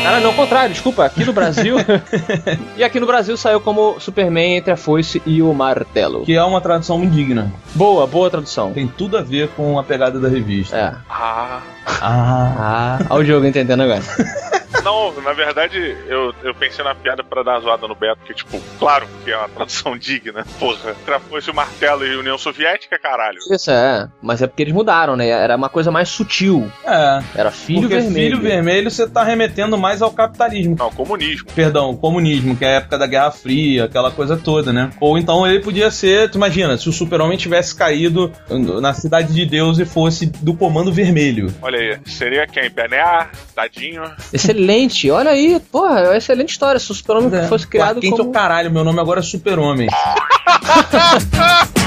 Cara, 0.02 0.18
não, 0.18 0.30
ao 0.30 0.34
contrário, 0.34 0.72
desculpa. 0.72 1.04
Aqui 1.04 1.24
no 1.24 1.32
Brasil. 1.32 1.76
e 2.76 2.82
aqui 2.82 2.98
no 2.98 3.06
Brasil 3.06 3.36
saiu 3.36 3.60
como 3.60 4.00
Superman 4.00 4.56
entre 4.56 4.72
a 4.72 4.76
foice 4.76 5.22
e 5.24 5.40
o 5.40 5.51
martelo. 5.54 6.24
Que 6.24 6.34
é 6.34 6.42
uma 6.44 6.60
tradução 6.60 6.98
muito 6.98 7.12
digna. 7.12 7.52
Boa, 7.74 8.06
boa 8.06 8.30
tradução. 8.30 8.72
Tem 8.72 8.86
tudo 8.86 9.16
a 9.18 9.22
ver 9.22 9.48
com 9.56 9.78
a 9.78 9.82
pegada 9.84 10.18
da 10.20 10.28
revista. 10.28 10.76
É. 10.76 10.94
Ah, 11.08 11.60
Ah. 12.00 12.98
Ah, 12.98 12.98
olha 13.10 13.22
o 13.22 13.24
jogo 13.24 13.46
entendendo 13.46 13.82
agora. 13.82 14.02
Não, 14.84 15.12
na 15.22 15.32
verdade, 15.32 15.96
eu, 16.08 16.34
eu 16.42 16.54
pensei 16.54 16.84
na 16.84 16.94
piada 16.94 17.22
pra 17.22 17.42
dar 17.42 17.60
zoada 17.60 17.86
no 17.86 17.94
Beto, 17.94 18.20
que, 18.24 18.34
tipo, 18.34 18.60
claro 18.78 19.06
que 19.24 19.30
é 19.30 19.36
uma 19.36 19.48
tradução 19.48 19.96
digna. 19.98 20.44
Porra, 20.58 20.94
se 20.94 21.28
fosse 21.28 21.50
o 21.50 21.54
martelo 21.54 22.06
e 22.06 22.14
a 22.14 22.18
União 22.18 22.36
Soviética, 22.38 22.98
caralho. 22.98 23.38
Isso 23.50 23.70
é, 23.70 24.08
mas 24.20 24.42
é 24.42 24.46
porque 24.46 24.62
eles 24.62 24.74
mudaram, 24.74 25.16
né? 25.16 25.28
Era 25.28 25.56
uma 25.56 25.68
coisa 25.68 25.90
mais 25.90 26.08
sutil. 26.08 26.70
É. 26.84 27.22
Era 27.34 27.50
filho 27.50 27.82
Porque 27.82 27.96
vermelho. 27.96 28.36
filho 28.36 28.40
vermelho 28.42 28.90
você 28.90 29.08
tá 29.08 29.22
remetendo 29.22 29.76
mais 29.78 30.02
ao 30.02 30.10
capitalismo. 30.10 30.76
Não, 30.78 30.90
comunismo. 30.90 31.48
Perdão, 31.54 31.90
o 31.90 31.96
comunismo, 31.96 32.56
que 32.56 32.64
é 32.64 32.68
a 32.68 32.76
época 32.78 32.98
da 32.98 33.06
Guerra 33.06 33.30
Fria, 33.30 33.84
aquela 33.84 34.10
coisa 34.10 34.36
toda, 34.36 34.72
né? 34.72 34.90
Ou 35.00 35.16
então 35.18 35.46
ele 35.46 35.60
podia 35.60 35.90
ser, 35.90 36.30
tu 36.30 36.36
imagina, 36.38 36.76
se 36.76 36.88
o 36.88 36.92
super-homem 36.92 37.38
tivesse 37.38 37.74
caído 37.74 38.32
na 38.80 38.92
cidade 38.94 39.32
de 39.32 39.46
Deus 39.46 39.78
e 39.78 39.84
fosse 39.84 40.26
do 40.26 40.54
comando 40.54 40.92
vermelho. 40.92 41.52
Olha 41.62 41.78
aí, 41.78 41.98
seria 42.06 42.46
quem? 42.46 42.68
Bené, 42.70 43.28
Tadinho. 43.54 44.02
Excelente, 44.32 44.71
olha 45.10 45.30
aí, 45.30 45.60
porra, 45.70 46.00
é 46.00 46.08
uma 46.08 46.16
excelente 46.16 46.50
história. 46.50 46.78
Se 46.78 46.90
o 46.90 46.94
super-homem 46.94 47.48
fosse 47.48 47.66
criado 47.66 48.00
Quem 48.00 48.10
que 48.10 48.14
é 48.14 48.18
como... 48.18 48.30
o 48.30 48.32
caralho? 48.32 48.70
Meu 48.70 48.84
nome 48.84 49.00
agora 49.00 49.20
é 49.20 49.22
Super-Homem. 49.22 49.88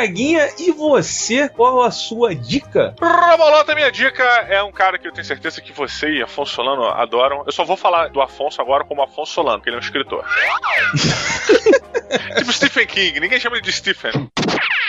Braguinha, 0.00 0.48
e 0.58 0.72
você? 0.72 1.46
Qual 1.46 1.82
a 1.82 1.90
sua 1.90 2.34
dica? 2.34 2.94
Robolota, 2.98 3.74
minha 3.74 3.92
dica 3.92 4.24
é 4.48 4.62
um 4.62 4.72
cara 4.72 4.98
que 4.98 5.06
eu 5.06 5.12
tenho 5.12 5.26
certeza 5.26 5.60
que 5.60 5.74
você 5.74 6.10
e 6.10 6.22
Afonso 6.22 6.54
Solano 6.54 6.86
adoram. 6.86 7.42
Eu 7.44 7.52
só 7.52 7.66
vou 7.66 7.76
falar 7.76 8.08
do 8.08 8.22
Afonso 8.22 8.62
agora 8.62 8.82
como 8.82 9.02
Afonso 9.02 9.34
Solano, 9.34 9.58
porque 9.58 9.68
ele 9.68 9.76
é 9.76 9.78
um 9.78 9.82
escritor. 9.82 10.24
tipo 12.38 12.50
Stephen 12.50 12.86
King, 12.86 13.20
ninguém 13.20 13.38
chama 13.38 13.56
ele 13.56 13.62
de 13.62 13.72
Stephen. 13.72 14.30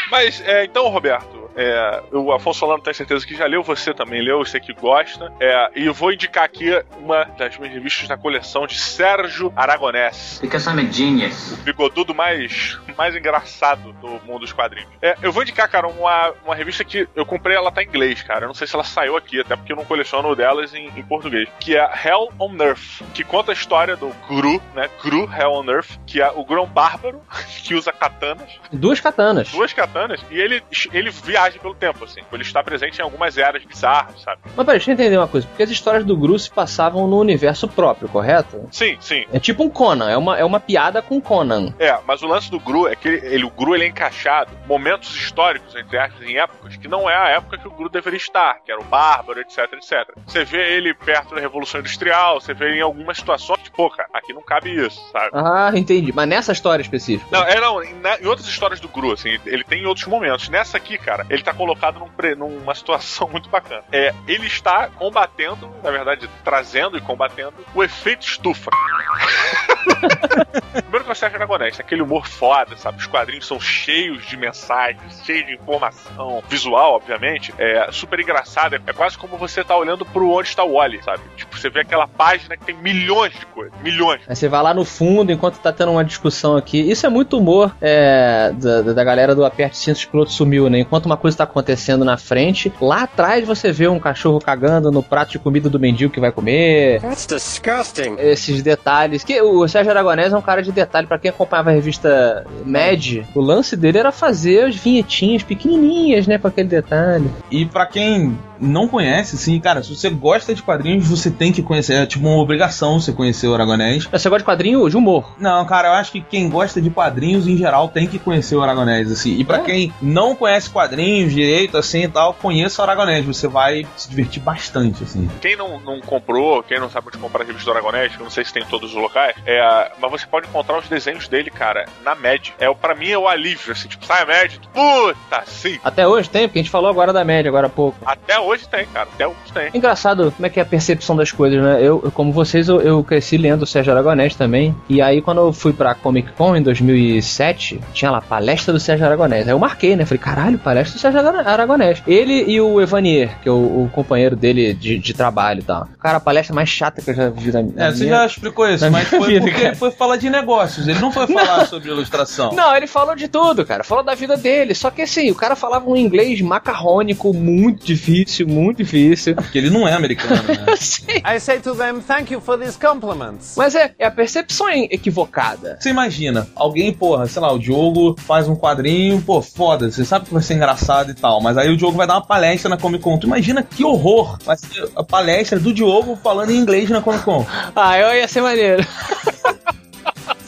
Mas, 0.09 0.39
é, 0.45 0.63
então, 0.63 0.87
Roberto, 0.87 1.40
é, 1.55 2.03
o 2.11 2.31
Afonso 2.31 2.59
Solano 2.59 2.81
tem 2.81 2.93
certeza 2.93 3.25
que 3.25 3.35
já 3.35 3.45
leu, 3.45 3.63
você 3.63 3.93
também 3.93 4.21
leu, 4.21 4.39
eu 4.39 4.45
sei 4.45 4.59
que 4.59 4.73
gosta. 4.73 5.31
É, 5.39 5.71
e 5.75 5.85
eu 5.85 5.93
vou 5.93 6.11
indicar 6.11 6.43
aqui 6.43 6.69
uma 6.97 7.23
das 7.37 7.57
minhas 7.57 7.73
revistas 7.73 8.07
da 8.07 8.17
coleção 8.17 8.65
de 8.65 8.79
Sérgio 8.79 9.51
Aragonés. 9.55 10.39
Because 10.41 10.69
I'm 10.69 10.79
a 10.79 10.91
genius. 10.91 11.53
O 11.53 11.57
bigodudo 11.57 12.13
mais, 12.15 12.79
mais 12.97 13.15
engraçado 13.15 13.93
do 13.93 14.07
mundo 14.25 14.39
dos 14.41 14.53
quadrinhos. 14.53 14.89
É, 15.01 15.15
eu 15.21 15.31
vou 15.31 15.43
indicar, 15.43 15.69
cara, 15.69 15.87
uma, 15.87 16.33
uma 16.45 16.55
revista 16.55 16.83
que 16.83 17.07
eu 17.15 17.25
comprei, 17.25 17.55
ela 17.55 17.71
tá 17.71 17.83
em 17.83 17.87
inglês, 17.87 18.23
cara. 18.23 18.45
Eu 18.45 18.47
não 18.47 18.55
sei 18.55 18.65
se 18.67 18.75
ela 18.75 18.83
saiu 18.83 19.17
aqui, 19.17 19.39
até 19.39 19.55
porque 19.55 19.71
eu 19.71 19.77
não 19.77 19.85
coleciono 19.85 20.35
delas 20.35 20.73
em, 20.73 20.87
em 20.95 21.03
português. 21.03 21.47
Que 21.59 21.75
é 21.75 21.81
Hell 22.05 22.29
on 22.39 22.55
Earth, 22.59 23.01
que 23.13 23.23
conta 23.23 23.51
a 23.51 23.53
história 23.53 23.95
do 23.95 24.09
Gru, 24.29 24.61
né? 24.73 24.89
Gru 25.03 25.29
Hell 25.31 25.51
on 25.51 25.65
Earth, 25.69 25.89
que 26.07 26.21
é 26.21 26.31
o 26.31 26.45
Grão 26.45 26.65
Bárbaro, 26.65 27.21
que 27.63 27.75
usa 27.75 27.91
katanas, 27.91 28.49
Duas 28.71 28.99
katanas. 28.99 29.51
duas 29.51 29.73
katanas, 29.73 30.23
e 30.29 30.39
ele, 30.39 30.63
ele 30.93 31.09
viaja 31.09 31.40
pelo 31.49 31.73
tempo, 31.75 32.03
assim. 32.05 32.21
Ele 32.31 32.41
está 32.43 32.63
presente 32.63 32.99
em 32.99 33.01
algumas 33.01 33.37
eras 33.37 33.63
bizarras, 33.63 34.21
sabe? 34.21 34.39
Mas 34.45 34.55
peraí, 34.65 34.77
deixa 34.77 34.91
eu 34.91 34.93
entender 34.93 35.17
uma 35.17 35.27
coisa. 35.27 35.47
Porque 35.47 35.63
as 35.63 35.69
histórias 35.69 36.05
do 36.05 36.15
Gru 36.17 36.37
se 36.37 36.49
passavam 36.51 37.07
no 37.07 37.19
universo 37.19 37.67
próprio, 37.67 38.07
correto? 38.09 38.67
Sim, 38.71 38.97
sim. 38.99 39.25
É 39.33 39.39
tipo 39.39 39.63
um 39.63 39.69
Conan, 39.69 40.09
é 40.09 40.17
uma, 40.17 40.37
é 40.37 40.43
uma 40.45 40.59
piada 40.59 41.01
com 41.01 41.19
Conan. 41.21 41.73
É, 41.79 41.97
mas 42.05 42.21
o 42.21 42.27
lance 42.27 42.49
do 42.51 42.59
Gru 42.59 42.87
é 42.87 42.95
que 42.95 43.07
ele, 43.07 43.25
ele- 43.27 43.43
o 43.45 43.49
Gru 43.49 43.75
ele 43.75 43.85
é 43.85 43.87
encaixado 43.87 44.51
momentos 44.67 45.15
históricos, 45.15 45.75
entre 45.75 45.97
aspas, 45.97 46.21
em 46.27 46.37
épocas 46.37 46.75
que 46.77 46.87
não 46.87 47.09
é 47.09 47.15
a 47.15 47.29
época 47.29 47.57
que 47.57 47.67
o 47.67 47.71
Gru 47.71 47.89
deveria 47.89 48.17
estar, 48.17 48.59
que 48.63 48.71
era 48.71 48.79
o 48.81 48.83
Bárbaro, 48.85 49.39
etc, 49.39 49.59
etc. 49.73 50.09
Você 50.25 50.43
vê 50.43 50.75
ele 50.77 50.93
perto 50.93 51.35
da 51.35 51.41
Revolução 51.41 51.79
Industrial, 51.79 52.39
você 52.39 52.53
vê 52.53 52.65
ele 52.69 52.77
em 52.79 52.81
algumas 52.81 53.17
situações 53.17 53.61
pô, 53.75 53.89
cara, 53.89 54.09
aqui 54.13 54.33
não 54.33 54.41
cabe 54.41 54.69
isso, 54.69 54.99
sabe? 55.11 55.29
Ah, 55.33 55.71
entendi. 55.75 56.11
Mas 56.13 56.27
nessa 56.27 56.51
história 56.51 56.81
específica. 56.81 57.27
Não, 57.31 57.43
é 57.43 57.59
não, 57.59 57.83
em, 57.83 57.93
na- 57.95 58.17
em 58.19 58.25
outras 58.25 58.47
histórias 58.47 58.79
do 58.79 58.87
Gru, 58.87 59.13
assim, 59.13 59.37
ele 59.45 59.63
tem 59.63 59.81
em 59.83 59.85
outros 59.85 60.05
momentos. 60.07 60.49
Nessa 60.49 60.77
aqui, 60.77 60.97
cara, 60.97 61.25
ele 61.31 61.41
tá 61.43 61.53
colocado 61.53 61.97
num 61.99 62.09
pre- 62.09 62.35
numa 62.35 62.75
situação 62.75 63.27
muito 63.31 63.49
bacana. 63.49 63.83
É, 63.91 64.13
ele 64.27 64.47
está 64.47 64.89
combatendo, 64.89 65.73
na 65.81 65.89
verdade, 65.89 66.29
trazendo 66.43 66.97
e 66.97 67.01
combatendo 67.01 67.53
o 67.73 67.81
efeito 67.81 68.25
estufa. 68.27 68.69
Primeiro 70.71 71.05
que 71.05 71.11
o 71.11 71.15
Sérgio 71.15 71.37
Aragonés, 71.37 71.79
aquele 71.79 72.01
humor 72.01 72.27
foda, 72.27 72.75
sabe? 72.77 72.99
Os 72.99 73.07
quadrinhos 73.07 73.45
são 73.45 73.59
cheios 73.59 74.25
de 74.25 74.37
mensagens, 74.37 75.21
cheios 75.25 75.45
de 75.45 75.53
informação 75.53 76.43
visual, 76.47 76.95
obviamente. 76.95 77.53
É 77.57 77.89
super 77.91 78.19
engraçado. 78.19 78.75
É 78.75 78.93
quase 78.93 79.17
como 79.17 79.37
você 79.37 79.63
tá 79.63 79.75
olhando 79.75 80.05
pro 80.05 80.29
onde 80.29 80.49
está 80.49 80.63
o 80.63 80.73
Wally, 80.73 81.03
sabe? 81.03 81.21
Tipo, 81.35 81.57
você 81.57 81.69
vê 81.69 81.81
aquela 81.81 82.07
página 82.07 82.55
que 82.55 82.65
tem 82.65 82.75
milhões 82.75 83.33
de 83.33 83.45
coisas. 83.47 83.73
Milhões. 83.81 84.21
Aí 84.27 84.35
você 84.35 84.47
vai 84.47 84.61
lá 84.61 84.73
no 84.73 84.85
fundo 84.85 85.31
enquanto 85.31 85.59
tá 85.59 85.71
tendo 85.71 85.91
uma 85.91 86.03
discussão 86.03 86.55
aqui. 86.55 86.79
Isso 86.79 87.05
é 87.05 87.09
muito 87.09 87.37
humor 87.37 87.75
é, 87.81 88.51
da, 88.53 88.81
da 88.81 89.03
galera 89.03 89.35
do 89.35 89.45
Aperte 89.45 89.77
Cintos 89.77 90.05
que 90.05 90.15
o 90.15 90.19
outro 90.19 90.33
sumiu, 90.33 90.69
né? 90.69 90.79
Enquanto 90.79 91.05
uma 91.05 91.17
coisa 91.17 91.37
tá 91.37 91.43
acontecendo 91.43 92.05
na 92.05 92.17
frente, 92.17 92.71
lá 92.81 93.03
atrás 93.03 93.45
você 93.45 93.71
vê 93.71 93.87
um 93.87 93.99
cachorro 93.99 94.39
cagando 94.39 94.91
no 94.91 95.03
prato 95.03 95.31
de 95.31 95.39
comida 95.39 95.69
do 95.69 95.79
mendigo 95.79 96.11
que 96.11 96.19
vai 96.19 96.31
comer. 96.31 97.01
That's 97.01 97.25
disgusting. 97.25 98.15
Esses 98.17 98.61
detalhes. 98.61 99.23
Que 99.23 99.41
o 99.41 99.67
Sérgio 99.71 99.91
Aragonés 99.91 100.33
é 100.33 100.37
um 100.37 100.41
cara 100.41 100.61
de 100.61 100.71
detalhe. 100.71 101.07
Pra 101.07 101.17
quem 101.17 101.29
acompanhava 101.29 101.69
a 101.69 101.73
revista 101.73 102.45
Mad, 102.65 103.23
o 103.33 103.41
lance 103.41 103.75
dele 103.75 103.97
era 103.97 104.11
fazer 104.11 104.65
as 104.65 104.75
vinhetinhas 104.75 105.43
pequenininhas, 105.43 106.27
né? 106.27 106.37
Com 106.37 106.47
aquele 106.47 106.67
detalhe. 106.69 107.29
E 107.49 107.65
pra 107.65 107.85
quem 107.85 108.37
não 108.59 108.87
conhece, 108.87 109.35
assim, 109.35 109.59
cara, 109.59 109.81
se 109.81 109.95
você 109.95 110.07
gosta 110.09 110.53
de 110.53 110.61
quadrinhos, 110.61 111.07
você 111.07 111.31
tem 111.31 111.51
que 111.51 111.63
conhecer. 111.63 111.95
É 111.95 112.05
tipo 112.05 112.27
uma 112.27 112.37
obrigação 112.37 112.99
você 112.99 113.11
conhecer 113.11 113.47
o 113.47 113.53
Aragonés. 113.55 114.07
Mas 114.11 114.21
Você 114.21 114.29
gosta 114.29 114.43
de 114.43 114.45
quadrinho 114.45 114.87
de 114.89 114.95
humor? 114.95 115.33
Não, 115.39 115.65
cara, 115.65 115.87
eu 115.87 115.93
acho 115.93 116.11
que 116.11 116.21
quem 116.21 116.47
gosta 116.49 116.79
de 116.79 116.89
quadrinhos 116.91 117.47
em 117.47 117.57
geral 117.57 117.87
tem 117.89 118.05
que 118.07 118.19
conhecer 118.19 118.55
o 118.55 118.61
Aragonés, 118.61 119.11
assim. 119.11 119.35
E 119.39 119.43
pra 119.43 119.57
É? 119.57 119.61
quem 119.61 119.93
não 120.01 120.35
conhece 120.35 120.69
quadrinhos 120.69 121.33
direito, 121.33 121.75
assim 121.77 122.03
e 122.03 122.07
tal, 122.07 122.33
conheça 122.35 122.81
o 122.81 122.85
Aragonés. 122.85 123.25
Você 123.25 123.47
vai 123.47 123.85
se 123.97 124.07
divertir 124.09 124.41
bastante, 124.43 125.03
assim. 125.03 125.27
Quem 125.41 125.55
não, 125.55 125.79
não 125.79 125.99
comprou, 125.99 126.61
quem 126.61 126.79
não 126.79 126.89
sabe 126.89 127.07
onde 127.07 127.17
comprar 127.17 127.43
a 127.43 127.45
revista 127.47 127.65
do 127.71 127.75
Aragonés, 127.77 128.13
que 128.15 128.21
eu 128.21 128.23
não 128.25 128.31
sei 128.31 128.45
se 128.45 128.53
tem 128.53 128.61
em 128.61 128.65
todos 128.67 128.91
os 128.93 129.01
locais, 129.01 129.35
é, 129.45 129.59
mas 129.99 130.11
você 130.11 130.25
pode 130.25 130.47
encontrar 130.47 130.77
os 130.79 130.87
desenhos 130.87 131.27
dele, 131.27 131.49
cara, 131.49 131.85
na 132.03 132.15
Mad. 132.15 132.49
É, 132.59 132.69
o- 132.69 132.75
pra 132.75 132.95
mim 132.95 133.09
é 133.09 133.17
o 133.17 133.27
alívio, 133.27 133.71
assim, 133.71 133.87
tipo, 133.87 134.05
sai 134.05 134.23
a 134.23 134.25
Mad, 134.25 134.53
puta, 134.73 135.43
sim. 135.45 135.79
Até 135.83 136.07
hoje 136.07 136.29
tem, 136.29 136.47
porque 136.47 136.59
a 136.59 136.61
gente 136.61 136.71
falou 136.71 136.89
agora 136.89 137.11
da 137.13 137.23
média, 137.23 137.49
agora 137.49 137.67
há 137.67 137.69
pouco. 137.69 137.97
Até 138.05 138.39
hoje 138.39 138.67
tem, 138.67 138.85
cara, 138.87 139.07
até 139.13 139.27
hoje 139.27 139.37
tem. 139.53 139.69
Engraçado 139.73 140.31
como 140.35 140.45
é 140.45 140.49
que 140.49 140.59
é 140.59 140.63
a 140.63 140.65
percepção 140.65 141.15
das 141.15 141.31
coisas, 141.31 141.61
né? 141.61 141.79
Eu, 141.81 142.11
como 142.13 142.31
vocês, 142.31 142.67
eu, 142.69 142.81
eu 142.81 143.03
cresci 143.03 143.37
lendo 143.37 143.63
o 143.63 143.67
Sérgio 143.67 143.91
Aragonés 143.93 144.35
também. 144.35 144.75
E 144.89 145.01
aí, 145.01 145.21
quando 145.21 145.39
eu 145.41 145.53
fui 145.53 145.73
pra 145.73 145.93
Comic 145.95 146.31
Con 146.33 146.55
em 146.55 146.61
2007, 146.61 147.79
tinha 147.93 148.11
lá 148.11 148.21
palestra 148.21 148.73
do 148.73 148.79
Sérgio 148.79 149.05
Aragonés. 149.05 149.47
Aí 149.47 149.53
eu 149.53 149.59
marquei, 149.59 149.95
né? 149.95 150.05
Falei, 150.05 150.19
caralho, 150.19 150.57
palestra 150.57 150.97
do 150.97 151.01
Sérgio 151.01 151.19
Ara- 151.19 151.49
Aragonés. 151.49 152.01
Ele 152.07 152.43
e 152.47 152.59
o 152.61 152.81
Evanier, 152.81 153.37
que 153.41 153.49
é 153.49 153.51
o, 153.51 153.55
o 153.85 153.89
companheiro 153.91 154.35
dele 154.35 154.73
de, 154.73 154.97
de 154.97 155.13
trabalho 155.13 155.59
e 155.59 155.63
tal. 155.63 155.87
Cara, 155.99 156.17
a 156.17 156.21
palestra 156.21 156.55
mais 156.55 156.69
chata 156.69 157.01
que 157.01 157.09
eu 157.11 157.15
já 157.15 157.29
vi 157.29 157.51
na, 157.51 157.61
na 157.61 157.87
É, 157.87 157.91
você 157.91 158.03
minha... 158.05 158.17
já 158.17 158.25
explicou 158.25 158.67
isso, 158.69 158.89
mas 158.89 159.09
minha 159.11 159.21
foi 159.21 159.39
vida, 159.39 159.50
porque 159.51 159.67
ele 159.67 159.75
foi 159.75 159.91
falar 159.91 160.17
de 160.17 160.29
negócios. 160.29 160.87
Ele 160.87 160.99
não 160.99 161.11
foi 161.11 161.27
falar 161.27 161.65
sobre 161.65 161.89
ilustração. 161.89 162.51
Não, 162.53 162.75
ele 162.75 162.87
falou 162.87 163.15
de 163.15 163.27
tudo, 163.27 163.65
cara. 163.65 163.83
Falou 163.83 164.03
da 164.03 164.15
vida 164.15 164.37
dele. 164.37 164.73
Só 164.73 164.89
que 164.89 165.01
assim, 165.01 165.29
o 165.31 165.35
cara 165.35 165.55
falava 165.55 165.89
um 165.89 165.95
inglês 165.95 166.41
macarrônico 166.41 167.33
muito 167.33 167.85
difícil, 167.85 168.47
muito 168.47 168.77
difícil. 168.77 169.35
Porque 169.35 169.57
ele 169.57 169.69
não 169.69 169.87
é 169.87 169.93
americano, 169.93 170.41
né? 170.43 170.75
Sim. 170.77 171.21
I 171.25 171.39
say 171.39 171.59
to 171.59 171.75
them, 171.75 172.01
thank 172.01 172.33
you 172.33 172.41
for 172.41 172.57
these 172.57 172.77
compliments. 172.77 173.55
Mas 173.57 173.75
é, 173.75 173.93
é 173.97 174.05
a 174.05 174.11
percepção 174.11 174.69
equivocada. 174.69 175.77
Você 175.79 175.89
imagina, 175.89 176.47
alguém, 176.55 176.93
porra, 176.93 177.27
sei 177.27 177.41
lá, 177.41 177.51
o 177.51 177.59
Diogo 177.59 178.15
faz 178.19 178.47
um 178.47 178.55
quadrinho, 178.55 179.21
pô, 179.21 179.41
foda, 179.41 179.91
você 179.91 180.05
sabe 180.05 180.25
que 180.25 180.33
vai 180.33 180.43
ser 180.43 180.53
engraçado 180.53 181.11
e 181.11 181.13
tal, 181.13 181.41
mas 181.41 181.57
aí 181.57 181.69
o 181.69 181.77
Diogo 181.77 181.97
vai 181.97 182.07
dar 182.07 182.15
uma 182.15 182.25
palestra 182.25 182.69
na 182.69 182.77
Comic 182.77 183.03
Con. 183.03 183.17
Tu 183.17 183.27
imagina 183.27 183.63
que 183.63 183.83
horror 183.83 184.37
vai 184.45 184.57
ser 184.57 184.89
a 184.95 185.03
palestra 185.03 185.59
do 185.59 185.73
Diogo 185.73 186.17
falando 186.21 186.51
em 186.51 186.57
inglês 186.57 186.89
na 186.89 187.01
Comic 187.01 187.23
Con. 187.23 187.45
Ah, 187.75 187.97
eu 187.97 188.15
ia 188.15 188.27
ser 188.27 188.41
maneiro. 188.41 188.85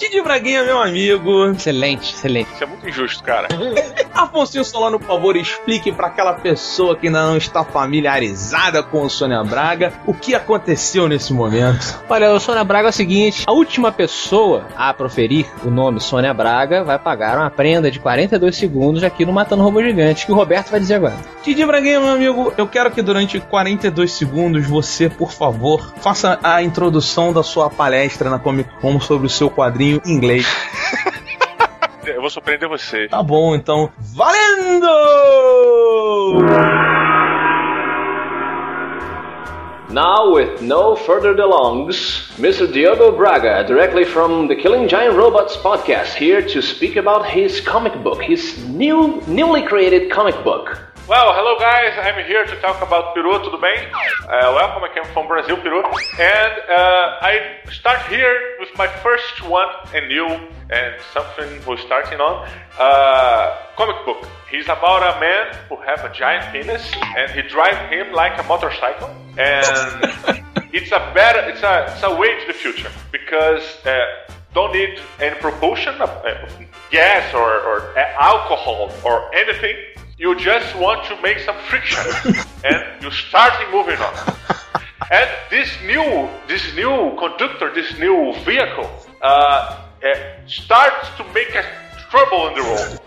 Didi 0.06 0.22
Braguinha, 0.22 0.62
meu 0.62 0.80
amigo. 0.80 1.50
Excelente, 1.50 2.14
excelente. 2.14 2.48
Isso 2.54 2.62
é 2.62 2.66
muito 2.66 2.88
injusto, 2.88 3.24
cara. 3.24 3.48
Afonso 4.14 4.62
Solano, 4.64 5.00
por 5.00 5.08
favor, 5.08 5.36
explique 5.36 5.90
para 5.90 6.06
aquela 6.06 6.32
pessoa 6.34 6.96
que 6.96 7.08
ainda 7.08 7.26
não 7.26 7.36
está 7.36 7.64
familiarizada 7.64 8.84
com 8.84 9.02
o 9.02 9.10
Sônia 9.10 9.42
Braga 9.42 9.92
o 10.06 10.14
que 10.14 10.34
aconteceu 10.34 11.08
nesse 11.08 11.32
momento. 11.32 12.00
Olha, 12.08 12.32
o 12.32 12.38
Sônia 12.38 12.62
Braga 12.62 12.88
é 12.88 12.90
o 12.90 12.92
seguinte: 12.92 13.44
a 13.46 13.52
última 13.52 13.90
pessoa 13.90 14.68
a 14.76 14.94
proferir 14.94 15.46
o 15.64 15.70
nome 15.70 16.00
Sônia 16.00 16.32
Braga 16.32 16.84
vai 16.84 16.98
pagar 16.98 17.36
uma 17.36 17.50
prenda 17.50 17.90
de 17.90 17.98
42 17.98 18.56
segundos 18.56 19.02
aqui 19.02 19.26
no 19.26 19.32
Matando 19.32 19.64
Robô 19.64 19.82
Gigante, 19.82 20.24
que 20.24 20.32
o 20.32 20.36
Roberto 20.36 20.70
vai 20.70 20.78
dizer 20.78 20.94
agora. 20.94 21.16
Didi 21.42 21.66
Braguinha, 21.66 22.00
meu 22.00 22.12
amigo, 22.12 22.52
eu 22.56 22.66
quero 22.68 22.92
que 22.92 23.02
durante 23.02 23.40
42 23.40 24.12
segundos 24.12 24.66
você, 24.66 25.08
por 25.08 25.32
favor, 25.32 25.92
faça 25.98 26.38
a 26.42 26.62
introdução 26.62 27.32
da 27.32 27.42
sua 27.42 27.68
palestra 27.68 28.30
na 28.30 28.38
Comic 28.38 28.70
Con 28.80 29.00
sobre 29.00 29.26
o 29.26 29.30
seu 29.30 29.50
quadrinho 29.50 29.95
em 30.04 30.12
inglês. 30.12 30.46
Eu 32.06 32.20
vou 32.20 32.30
surpreender 32.30 32.68
você. 32.68 33.08
Tá 33.08 33.22
bom, 33.22 33.54
então, 33.54 33.90
valendo! 34.14 34.86
Now, 39.90 40.30
with 40.30 40.60
no 40.60 40.94
further 40.94 41.34
delongs, 41.34 42.30
Mr. 42.38 42.70
Diogo 42.70 43.12
Braga, 43.16 43.64
directly 43.64 44.04
from 44.04 44.46
the 44.46 44.54
Killing 44.54 44.88
Giant 44.88 45.16
Robots 45.16 45.56
podcast, 45.56 46.14
here 46.14 46.42
to 46.42 46.60
speak 46.60 46.96
about 46.96 47.24
his 47.24 47.60
comic 47.60 47.94
book, 48.02 48.22
his 48.22 48.58
new, 48.68 49.22
newly 49.26 49.62
created 49.62 50.10
comic 50.10 50.34
book. 50.44 50.78
Well, 51.08 51.34
hello 51.34 51.56
guys, 51.56 51.94
I'm 52.02 52.26
here 52.26 52.44
to 52.44 52.60
talk 52.60 52.82
about 52.82 53.14
Peru, 53.14 53.38
tudo 53.38 53.60
bem? 53.60 53.78
Uh, 54.26 54.50
welcome, 54.58 54.82
I 54.82 54.90
came 54.92 55.04
from 55.14 55.28
Brazil, 55.28 55.56
Peru. 55.56 55.84
And 56.18 56.52
uh, 56.68 57.22
I 57.22 57.62
start 57.70 58.02
here 58.08 58.56
with 58.58 58.70
my 58.76 58.88
first 59.06 59.40
one 59.46 59.68
and 59.94 60.08
new 60.08 60.26
and 60.26 60.96
something 61.14 61.64
we're 61.64 61.78
starting 61.78 62.18
on. 62.18 62.48
Uh, 62.76 63.56
comic 63.76 64.04
book. 64.04 64.26
He's 64.50 64.64
about 64.64 65.16
a 65.16 65.20
man 65.20 65.54
who 65.68 65.76
have 65.76 66.02
a 66.02 66.12
giant 66.12 66.50
penis 66.50 66.82
and 67.16 67.30
he 67.30 67.42
drive 67.42 67.88
him 67.88 68.12
like 68.12 68.36
a 68.40 68.42
motorcycle. 68.42 69.14
And 69.38 70.10
it's 70.74 70.90
a 70.90 70.98
better, 71.14 71.38
it's 71.48 71.62
a, 71.62 71.86
it's 71.86 72.02
a 72.02 72.16
way 72.16 72.34
to 72.40 72.46
the 72.48 72.52
future 72.52 72.90
because 73.12 73.62
uh, 73.86 74.26
don't 74.54 74.72
need 74.72 74.98
any 75.20 75.36
propulsion, 75.36 75.94
uh, 76.00 76.50
gas 76.90 77.32
or, 77.32 77.60
or 77.62 77.96
alcohol 78.18 78.90
or 79.04 79.32
anything. 79.36 79.76
You 80.18 80.34
just 80.34 80.74
want 80.76 81.04
to 81.08 81.20
make 81.20 81.40
some 81.40 81.56
friction 81.68 82.02
and 82.64 83.02
you 83.02 83.10
start 83.10 83.52
moving 83.70 83.98
on. 83.98 84.36
And 85.10 85.28
this 85.50 85.68
new, 85.84 86.28
this 86.48 86.74
new 86.74 87.14
conductor, 87.18 87.72
this 87.74 87.98
new 87.98 88.34
vehicle, 88.44 88.90
uh, 89.20 89.26
uh, 90.02 90.14
starts 90.46 91.08
to 91.18 91.24
make 91.34 91.54
a 91.54 91.64
trouble 92.10 92.48
in 92.48 92.54
the 92.54 92.62
road. 92.62 93.00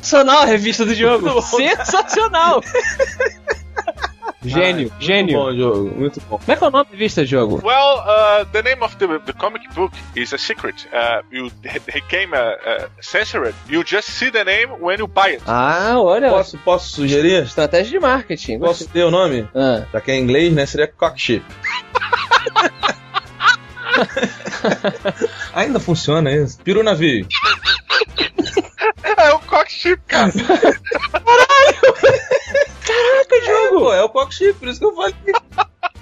Sensacional 0.00 0.42
a 0.42 0.46
revista 0.46 0.84
do 0.84 0.94
Diogo. 0.94 1.40
Sensacional! 1.40 2.64
Gênio, 4.44 4.92
Ah, 4.92 4.96
gênio. 5.00 5.38
Muito 5.38 5.56
bom, 5.56 5.56
jogo, 5.56 5.94
muito 5.98 6.20
bom. 6.28 6.38
Como 6.38 6.52
é 6.52 6.56
que 6.56 6.64
é 6.64 6.66
o 6.66 6.70
nome 6.70 6.84
da 6.84 6.90
revista, 6.90 7.24
Diogo? 7.24 7.60
Well, 7.64 7.98
uh, 7.98 8.44
the 8.52 8.62
name 8.62 8.82
of 8.82 8.96
the, 8.96 9.06
the 9.20 9.32
comic 9.32 9.62
book 9.74 9.94
is 10.16 10.32
a 10.32 10.38
secret. 10.38 10.86
Uh, 10.92 11.22
you 11.30 11.50
they 11.62 12.00
came 12.08 12.32
uh, 12.34 12.38
uh, 12.38 12.88
censored. 13.00 13.54
You 13.68 13.84
just 13.84 14.08
see 14.10 14.30
the 14.30 14.44
name 14.44 14.72
when 14.80 14.98
you 14.98 15.06
buy 15.06 15.34
it. 15.34 15.42
Ah, 15.46 15.94
olha. 15.98 16.30
Posso, 16.30 16.58
posso 16.58 16.90
sugerir? 16.90 17.44
Estratégia 17.44 17.92
de 17.92 18.00
marketing. 18.00 18.58
Posso 18.58 18.88
ter 18.88 19.04
o 19.04 19.10
nome? 19.10 19.48
Ah. 19.54 19.84
Já 19.92 20.00
que 20.00 20.10
é 20.10 20.16
em 20.16 20.22
inglês, 20.22 20.52
né? 20.52 20.66
Seria 20.66 20.88
cockship. 20.88 21.42
Ainda 25.54 25.78
funciona 25.80 26.32
isso. 26.32 26.58
Peru 26.62 26.82
navio. 26.82 27.26
É 29.02 29.32
o 29.32 29.38
cockship, 29.40 30.00
cara. 30.06 30.32
Caraca, 32.84 33.40
jogo! 33.44 33.54
É, 33.54 33.68
pô, 33.78 33.92
é 33.94 34.02
o 34.04 34.08
cockship, 34.08 34.54
por 34.54 34.68
isso 34.68 34.80
que 34.80 34.86
eu 34.86 34.94
falei. 34.94 35.14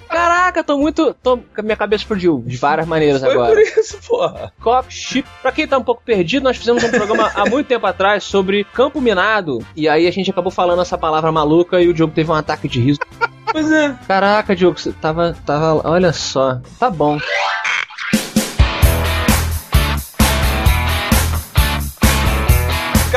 Caraca, 0.09 0.63
tô 0.63 0.77
muito. 0.77 1.13
Tô, 1.23 1.39
minha 1.63 1.77
cabeça 1.77 2.03
explodiu 2.03 2.43
de 2.45 2.57
várias 2.57 2.85
maneiras 2.85 3.21
Foi 3.21 3.31
agora. 3.31 3.53
por 3.53 3.61
isso, 3.61 3.97
porra. 4.05 4.51
Cockship. 4.61 5.25
Pra 5.41 5.51
quem 5.53 5.65
tá 5.65 5.77
um 5.77 5.83
pouco 5.83 6.01
perdido, 6.03 6.43
nós 6.43 6.57
fizemos 6.57 6.83
um 6.83 6.89
programa 6.89 7.31
há 7.33 7.45
muito 7.49 7.67
tempo 7.67 7.85
atrás 7.87 8.23
sobre 8.25 8.65
campo 8.65 8.99
minado. 8.99 9.65
E 9.75 9.87
aí 9.87 10.07
a 10.07 10.11
gente 10.11 10.29
acabou 10.29 10.51
falando 10.51 10.81
essa 10.81 10.97
palavra 10.97 11.31
maluca 11.31 11.79
e 11.81 11.87
o 11.87 11.93
Diogo 11.93 12.13
teve 12.13 12.29
um 12.29 12.35
ataque 12.35 12.67
de 12.67 12.81
riso. 12.81 12.99
Pois 13.51 13.71
é. 13.71 13.95
Caraca, 14.07 14.55
Diogo, 14.55 14.77
você 14.79 14.91
tava. 14.91 15.35
tava. 15.45 15.87
Olha 15.89 16.11
só. 16.11 16.59
Tá 16.77 16.89
bom. 16.89 17.17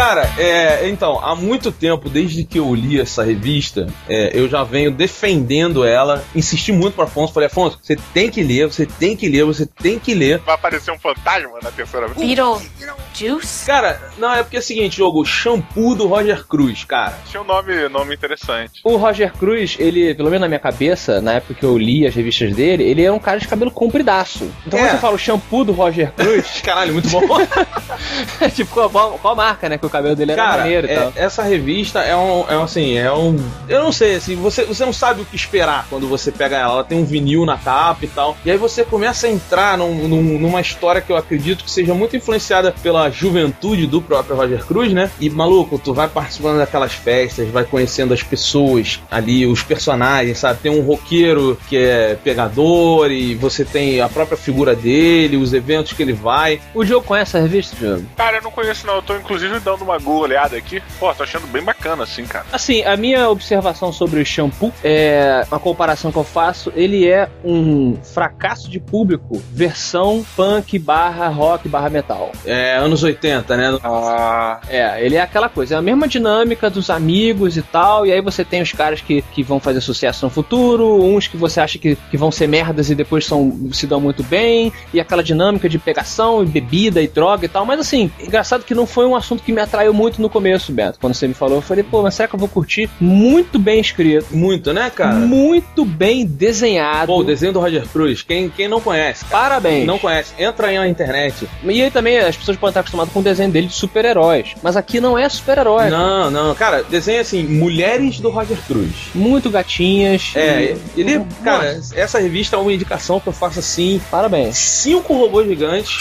Cara, 0.05 0.31
é, 0.37 0.87
então, 0.91 1.19
há 1.25 1.35
muito 1.35 1.73
tempo, 1.73 2.11
desde 2.11 2.45
que 2.45 2.59
eu 2.59 2.75
li 2.75 3.01
essa 3.01 3.25
revista, 3.25 3.87
é, 4.07 4.33
eu 4.39 4.47
já 4.47 4.63
venho 4.63 4.91
defendendo 4.91 5.83
ela, 5.83 6.23
insisti 6.35 6.73
muito 6.73 6.93
para 6.93 7.05
Afonso, 7.05 7.33
falei, 7.33 7.47
Afonso, 7.47 7.79
você 7.83 7.97
tem 8.13 8.31
que 8.31 8.43
ler, 8.43 8.67
você 8.67 8.85
tem 8.85 9.17
que 9.17 9.27
ler, 9.27 9.45
você 9.47 9.65
tem 9.65 9.99
que 9.99 10.13
ler. 10.13 10.41
Vai 10.41 10.57
aparecer 10.57 10.91
um 10.91 10.99
fantasma 10.99 11.59
na 11.63 11.71
terceira 11.71 12.07
vez. 12.07 12.19
Beetlejuice? 12.19 13.65
Cara, 13.65 13.99
não, 14.19 14.35
é 14.35 14.43
porque 14.43 14.57
é 14.57 14.61
o 14.61 14.63
seguinte, 14.63 14.95
jogo, 14.99 15.25
shampoo 15.25 15.95
do 15.95 16.07
Roger 16.07 16.47
Cruz, 16.47 16.85
cara. 16.85 17.19
Tinha 17.31 17.41
um 17.43 17.47
nome, 17.47 17.89
nome 17.89 18.15
interessante. 18.15 18.81
O 18.85 18.97
Roger 18.99 19.33
Cruz, 19.33 19.75
ele, 19.79 20.15
pelo 20.15 20.29
menos 20.29 20.43
na 20.43 20.49
minha 20.49 20.61
cabeça, 20.61 21.23
na 21.23 21.33
época 21.33 21.55
que 21.55 21.65
eu 21.65 21.79
li 21.79 22.07
as 22.07 22.15
revistas 22.15 22.55
dele, 22.55 22.85
ele 22.85 23.03
era 23.03 23.13
um 23.15 23.19
cara 23.19 23.39
de 23.41 23.49
cabelo 23.49 23.71
compridaço. 23.71 24.53
Então 24.67 24.79
É. 24.79 24.83
quando 24.83 24.91
você 24.93 24.99
fala 24.99 25.15
o 25.15 25.19
shampoo 25.19 25.65
do 25.65 25.73
Roger 25.73 26.13
Cruz, 26.13 26.61
Caralho, 26.63 26.93
muito 26.93 27.09
bom. 27.09 27.25
é 28.39 28.51
tipo, 28.51 28.71
qual, 28.71 28.91
qual- 28.91 29.19
qual 29.19 29.35
marca, 29.35 29.67
né? 29.67 29.79
Que 29.79 29.87
o 29.87 29.94
cabelo 29.95 30.17
dele 30.17 30.33
era 30.33 30.43
Cara, 30.43 30.63
maneiro 30.63 30.87
e 30.87 30.91
é- 30.91 30.95
tal. 30.95 31.13
essa 31.17 31.43
revista 31.43 32.01
é 32.01 32.17
um, 32.17 32.45
é 32.49 32.57
um, 32.59 32.63
assim, 32.63 32.97
é 32.97 33.13
um. 33.13 33.37
Eu 33.69 33.83
não 33.83 33.93
sei, 33.93 34.17
assim, 34.17 34.37
você, 34.37 34.65
você 34.65 34.85
não 34.85 34.93
sabe 34.93 35.23
o 35.23 35.25
que 35.25 35.37
esperar 35.37 35.87
quando 35.89 36.07
você 36.09 36.31
pega 36.33 36.57
ela. 36.57 36.75
Ela 36.75 36.85
tem 36.85 36.99
um 36.99 37.05
vinil 37.05 37.45
na 37.47 37.57
capa 37.57 38.05
e 38.05 38.09
tal. 38.09 38.37
E 38.45 38.51
aí 38.51 38.57
você 38.57 38.85
começa 38.85 39.27
a 39.27 39.31
entrar 39.31 39.79
num- 39.79 40.09
num- 40.09 40.39
numa 40.39 40.61
história 40.61 41.01
que 41.01 41.11
eu 41.13 41.17
acredito 41.17 41.65
que 41.65 41.71
seja 41.71 41.95
muito 41.95 42.17
influenciada 42.17 42.73
pela 42.83 43.09
juventude 43.11 43.87
do 43.87 44.01
próprio 44.03 44.37
Roger 44.37 44.65
Cruz, 44.65 44.93
né? 44.93 45.11
E 45.21 45.31
maluco, 45.31 45.79
tu 45.79 45.95
vai 45.95 46.09
participando 46.09 46.59
daquelas 46.59 46.93
festas, 46.93 47.49
vai 47.49 47.65
conhecendo 47.65 48.13
as 48.15 48.23
pessoas 48.23 49.01
ali, 49.11 49.47
os 49.47 49.63
personagens, 49.63 50.39
sabe? 50.39 50.61
Tem 50.61 50.73
um 50.73 50.81
roqueiro 50.83 51.57
que 51.69 51.77
é 51.77 52.17
pegador 52.23 53.11
e 53.11 53.35
você 53.35 53.65
tem 53.65 54.01
a 54.01 54.09
própria 54.09 54.37
figura 54.37 54.75
dele, 54.75 55.37
os 55.37 55.53
eventos 55.53 55.93
que 55.93 56.03
ele 56.03 56.13
vai. 56.13 56.61
O 56.75 56.85
Diogo 56.85 57.07
conhece 57.07 57.37
essa 57.37 57.41
revista, 57.47 57.77
Diogo? 57.77 58.05
Cara, 58.17 58.39
eu 58.39 58.43
não 58.43 58.51
conheço 58.51 58.87
não. 58.87 58.97
Eu 58.97 59.03
tô 59.03 59.15
inclusive 59.17 59.59
dando 59.61 59.84
uma 59.85 60.11
olhada 60.11 60.57
aqui. 60.57 60.83
Pô, 60.99 61.13
tô 61.15 61.23
achando 61.23 61.47
bem 61.47 61.63
bacana 61.63 62.05
assim, 62.05 62.25
cara. 62.25 62.47
Assim, 62.53 62.83
a 62.83 62.97
minha 62.97 63.29
observação 63.29 63.93
sobre 63.93 64.21
o 64.21 64.27
shampoo 64.27 64.73
é 64.83 65.45
uma 65.51 65.61
comparação 65.61 66.11
que 66.11 66.19
eu 66.19 66.25
faço. 66.25 66.73
Ele 66.75 67.09
é 67.09 67.29
um 67.45 67.97
fracasso 68.03 68.71
de 68.71 68.81
público, 68.81 69.43
versão 69.51 70.25
punk 70.37 70.79
barra 70.79 71.29
rock 71.29 71.69
barra 71.69 71.91
metal. 71.91 72.33
É, 72.45 72.77
anos 72.77 73.03
80, 73.03 73.57
né? 73.57 73.79
Ah. 73.83 74.61
É, 74.69 75.05
ele 75.05 75.17
é 75.17 75.21
aquela 75.21 75.49
coisa, 75.49 75.75
é 75.75 75.79
a 75.79 75.83
mesma 75.83 76.09
dinâmica 76.09 76.71
dos 76.71 76.91
amigos 76.91 77.57
e 77.57 77.63
tal, 77.63 78.07
e 78.07 78.13
aí 78.13 78.21
você 78.21 78.45
tem 78.45 78.63
os 78.63 78.73
caras 78.73 79.01
que, 79.01 79.23
que 79.23 79.43
vão 79.43 79.61
fazer 79.61 79.81
sucesso 79.81 80.25
no 80.25 80.31
futuro, 80.31 81.03
uns 81.03 81.27
que 81.27 81.37
você 81.37 81.61
acha 81.61 81.79
que, 81.79 81.97
que 81.97 82.17
vão 82.17 82.31
ser 82.31 82.47
merdas 82.47 82.91
e 82.91 82.95
depois 82.95 83.27
são, 83.27 83.69
se 83.73 83.87
dão 83.87 84.01
muito 84.01 84.23
bem, 84.23 84.73
e 84.93 85.01
aquela 85.01 85.23
dinâmica 85.23 85.69
de 85.69 85.79
pegação 85.79 86.43
e 86.43 86.47
bebida 86.47 87.03
e 87.03 87.09
droga 87.09 87.45
e 87.45 87.49
tal, 87.49 87.65
mas 87.65 87.81
assim, 87.81 88.11
engraçado 88.21 88.65
que 88.65 88.75
não 88.75 88.87
foi 88.87 89.07
um 89.07 89.17
assunto 89.17 89.43
que 89.43 89.53
me 89.53 89.61
atraiu 89.75 89.93
muito 89.93 90.23
no 90.23 90.31
começo, 90.31 90.73
Beto. 90.73 90.99
Quando 91.01 91.15
você 91.15 91.27
me 91.27 91.35
falou, 91.35 91.57
eu 91.57 91.63
falei, 91.63 91.83
pô, 91.83 92.03
mas 92.03 92.15
será 92.15 92.29
que 92.29 92.35
eu 92.35 92.39
vou 92.39 92.49
curtir? 92.49 92.89
Muito 93.01 93.59
bem 93.59 93.81
escrito, 93.81 94.27
Muito, 94.37 94.73
né, 94.73 94.91
cara? 94.95 95.15
muito 95.17 95.85
bem 95.85 96.25
desenhado. 96.25 97.07
Pô, 97.09 97.19
o 97.21 97.25
desenho 97.25 97.53
do 97.53 97.61
Roger 97.61 97.87
Cruz, 97.89 98.23
quem, 98.23 98.49
quem 98.49 98.69
não 98.69 98.81
conhece, 98.81 99.25
cara, 99.25 99.55
Parabéns. 99.55 99.87
não 99.87 99.99
conhece, 99.99 100.33
entra 100.39 100.69
aí 100.69 100.79
na 100.79 100.89
internet. 100.89 101.49
E 101.65 101.83
aí 101.83 101.91
também 101.91 102.19
as 102.19 102.37
pessoas 102.37 102.57
podem 102.57 102.71
estar 102.71 102.81
acostumadas 102.81 103.13
com 103.13 103.21
o 103.21 103.23
desenho 103.23 103.51
dele 103.51 103.67
de 103.67 103.75
super-heróis. 103.75 104.55
Mas 104.63 104.77
aqui 104.77 105.01
não 105.01 105.19
é 105.19 105.29
super-herói. 105.29 105.91
Não, 105.91 106.31
não, 106.31 106.55
cara, 106.55 106.83
desenho 106.85 107.21
assim, 107.21 107.43
mulheres 107.43 108.21
do 108.21 108.31
Roger 108.31 108.59
Cruz. 108.67 108.91
Muito 109.15 109.51
gatinhas. 109.51 110.33
É, 110.37 110.77
e- 110.97 111.01
ele, 111.01 111.25
cara, 111.43 111.81
essa 111.95 112.19
revista 112.21 112.57
é 112.57 112.59
uma 112.59 112.73
indicação 112.73 113.19
que 113.19 113.27
eu 113.29 113.33
faço 113.33 113.59
assim, 113.59 114.01
Parabéns. 114.11 114.57
cinco 114.57 115.15
robôs 115.15 115.47
gigantes. 115.49 115.99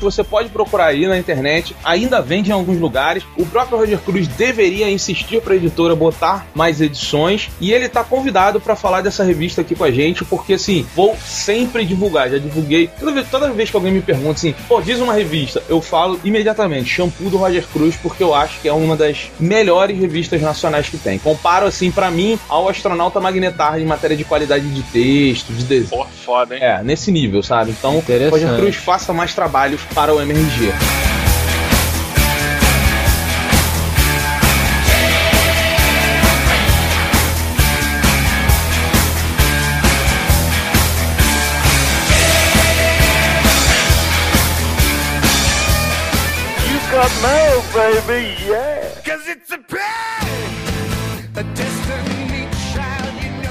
Que 0.00 0.04
você 0.04 0.24
pode 0.24 0.48
procurar 0.48 0.86
aí 0.86 1.06
na 1.06 1.18
internet, 1.18 1.76
ainda 1.84 2.22
vende 2.22 2.50
em 2.50 2.52
alguns 2.52 2.78
lugares. 2.80 3.22
O 3.36 3.44
próprio 3.44 3.78
Roger 3.78 3.98
Cruz 3.98 4.26
deveria 4.26 4.90
insistir 4.90 5.40
para 5.42 5.52
a 5.52 5.56
editora 5.56 5.94
botar 5.94 6.46
mais 6.54 6.80
edições 6.80 7.50
e 7.60 7.72
ele 7.72 7.88
tá 7.88 8.02
convidado 8.02 8.60
para 8.60 8.74
falar 8.74 9.02
dessa 9.02 9.22
revista 9.22 9.60
aqui 9.60 9.74
com 9.74 9.84
a 9.84 9.90
gente, 9.90 10.24
porque 10.24 10.54
assim, 10.54 10.86
vou 10.96 11.14
sempre 11.16 11.84
divulgar, 11.84 12.30
já 12.30 12.38
divulguei. 12.38 12.88
Toda 12.98 13.12
vez, 13.12 13.28
toda 13.30 13.50
vez 13.50 13.70
que 13.70 13.76
alguém 13.76 13.92
me 13.92 14.00
pergunta 14.00 14.32
assim, 14.32 14.54
pô, 14.66 14.80
diz 14.80 14.98
uma 14.98 15.12
revista, 15.12 15.62
eu 15.68 15.80
falo 15.82 16.18
imediatamente, 16.24 16.88
shampoo 16.88 17.28
do 17.28 17.36
Roger 17.36 17.66
Cruz, 17.70 17.94
porque 17.96 18.22
eu 18.22 18.34
acho 18.34 18.58
que 18.60 18.68
é 18.68 18.72
uma 18.72 18.96
das 18.96 19.30
melhores 19.38 19.98
revistas 19.98 20.40
nacionais 20.40 20.88
que 20.88 20.96
tem. 20.96 21.18
Comparo 21.18 21.66
assim 21.66 21.90
para 21.90 22.10
mim 22.10 22.38
ao 22.48 22.68
Astronauta 22.68 23.20
Magnetar 23.20 23.78
em 23.78 23.84
matéria 23.84 24.16
de 24.16 24.24
qualidade 24.24 24.66
de 24.66 24.82
texto, 24.84 25.52
de 25.52 25.64
desenho. 25.64 25.90
Pô, 25.90 26.06
foda, 26.24 26.56
hein? 26.56 26.62
É, 26.62 26.82
nesse 26.82 27.12
nível, 27.12 27.42
sabe? 27.42 27.72
Então. 27.72 28.02
Roger 28.30 28.56
Cruz 28.56 28.76
faça 28.76 29.12
mais 29.12 29.34
trabalhos 29.34 29.80
para 29.94 30.14
o 30.14 30.20
MRG. 30.20 30.72
You 46.66 46.78
got 46.90 47.10
mail, 47.22 47.62
baby, 47.72 48.36
yeah. 48.46 48.80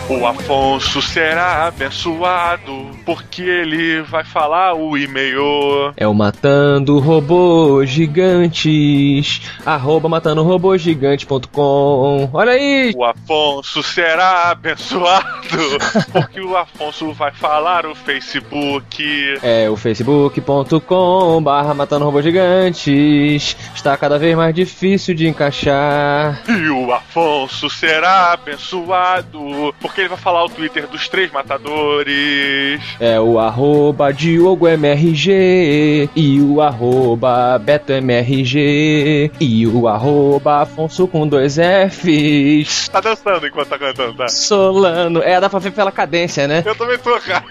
O 0.09 0.25
Afonso 0.25 1.03
será 1.03 1.67
abençoado, 1.67 2.89
porque 3.05 3.43
ele 3.43 4.01
vai 4.01 4.23
falar 4.23 4.73
o 4.73 4.97
e-mail. 4.97 5.93
É 5.95 6.07
o 6.07 6.15
Matando 6.15 6.97
Robôs 6.97 7.87
Gigantes. 7.87 9.39
Arroba 9.63 10.09
matando 10.09 10.41
robôsgigante.com. 10.41 12.27
Olha 12.33 12.53
aí! 12.53 12.91
O 12.95 13.05
Afonso 13.05 13.83
será 13.83 14.49
abençoado, 14.49 15.77
porque 16.11 16.41
o 16.41 16.57
Afonso 16.57 17.13
vai 17.13 17.31
falar 17.31 17.85
o 17.85 17.93
Facebook. 17.93 19.37
É 19.43 19.69
o 19.69 19.77
facebook.com 19.77 21.39
barra 21.43 21.75
matando 21.75 22.05
robôs 22.05 22.25
gigantes. 22.25 23.55
Está 23.75 23.95
cada 23.95 24.17
vez 24.17 24.35
mais 24.35 24.55
difícil 24.55 25.13
de 25.13 25.27
encaixar. 25.27 26.41
E 26.49 26.67
o 26.67 26.91
Afonso 26.91 27.69
será 27.69 28.33
abençoado, 28.33 29.75
porque 29.79 29.98
ele 29.99 30.09
vai 30.09 30.17
falar 30.17 30.43
o 30.45 30.49
Twitter 30.49 30.87
dos 30.87 31.07
três 31.07 31.31
matadores. 31.31 32.81
É 32.99 33.19
o 33.19 33.39
arroba 33.39 34.11
DiogoMRG 34.11 36.09
e 36.15 36.41
o 36.41 36.61
arroba 36.61 37.57
BetoMRG 37.59 39.31
e 39.39 39.67
o 39.67 39.87
arroba 39.87 40.61
Afonso 40.61 41.07
com 41.07 41.27
dois 41.27 41.57
Fs. 41.57 42.89
Tá 42.89 42.99
dançando 43.01 43.47
enquanto 43.47 43.69
tá 43.69 43.77
cantando, 43.77 44.13
tá? 44.13 44.27
Solano. 44.27 45.21
É, 45.21 45.39
dá 45.39 45.49
pra 45.49 45.59
ver 45.59 45.71
pela 45.71 45.91
cadência, 45.91 46.47
né? 46.47 46.63
Eu 46.65 46.75
também 46.75 46.97
tô, 46.97 47.17
cara. 47.19 47.45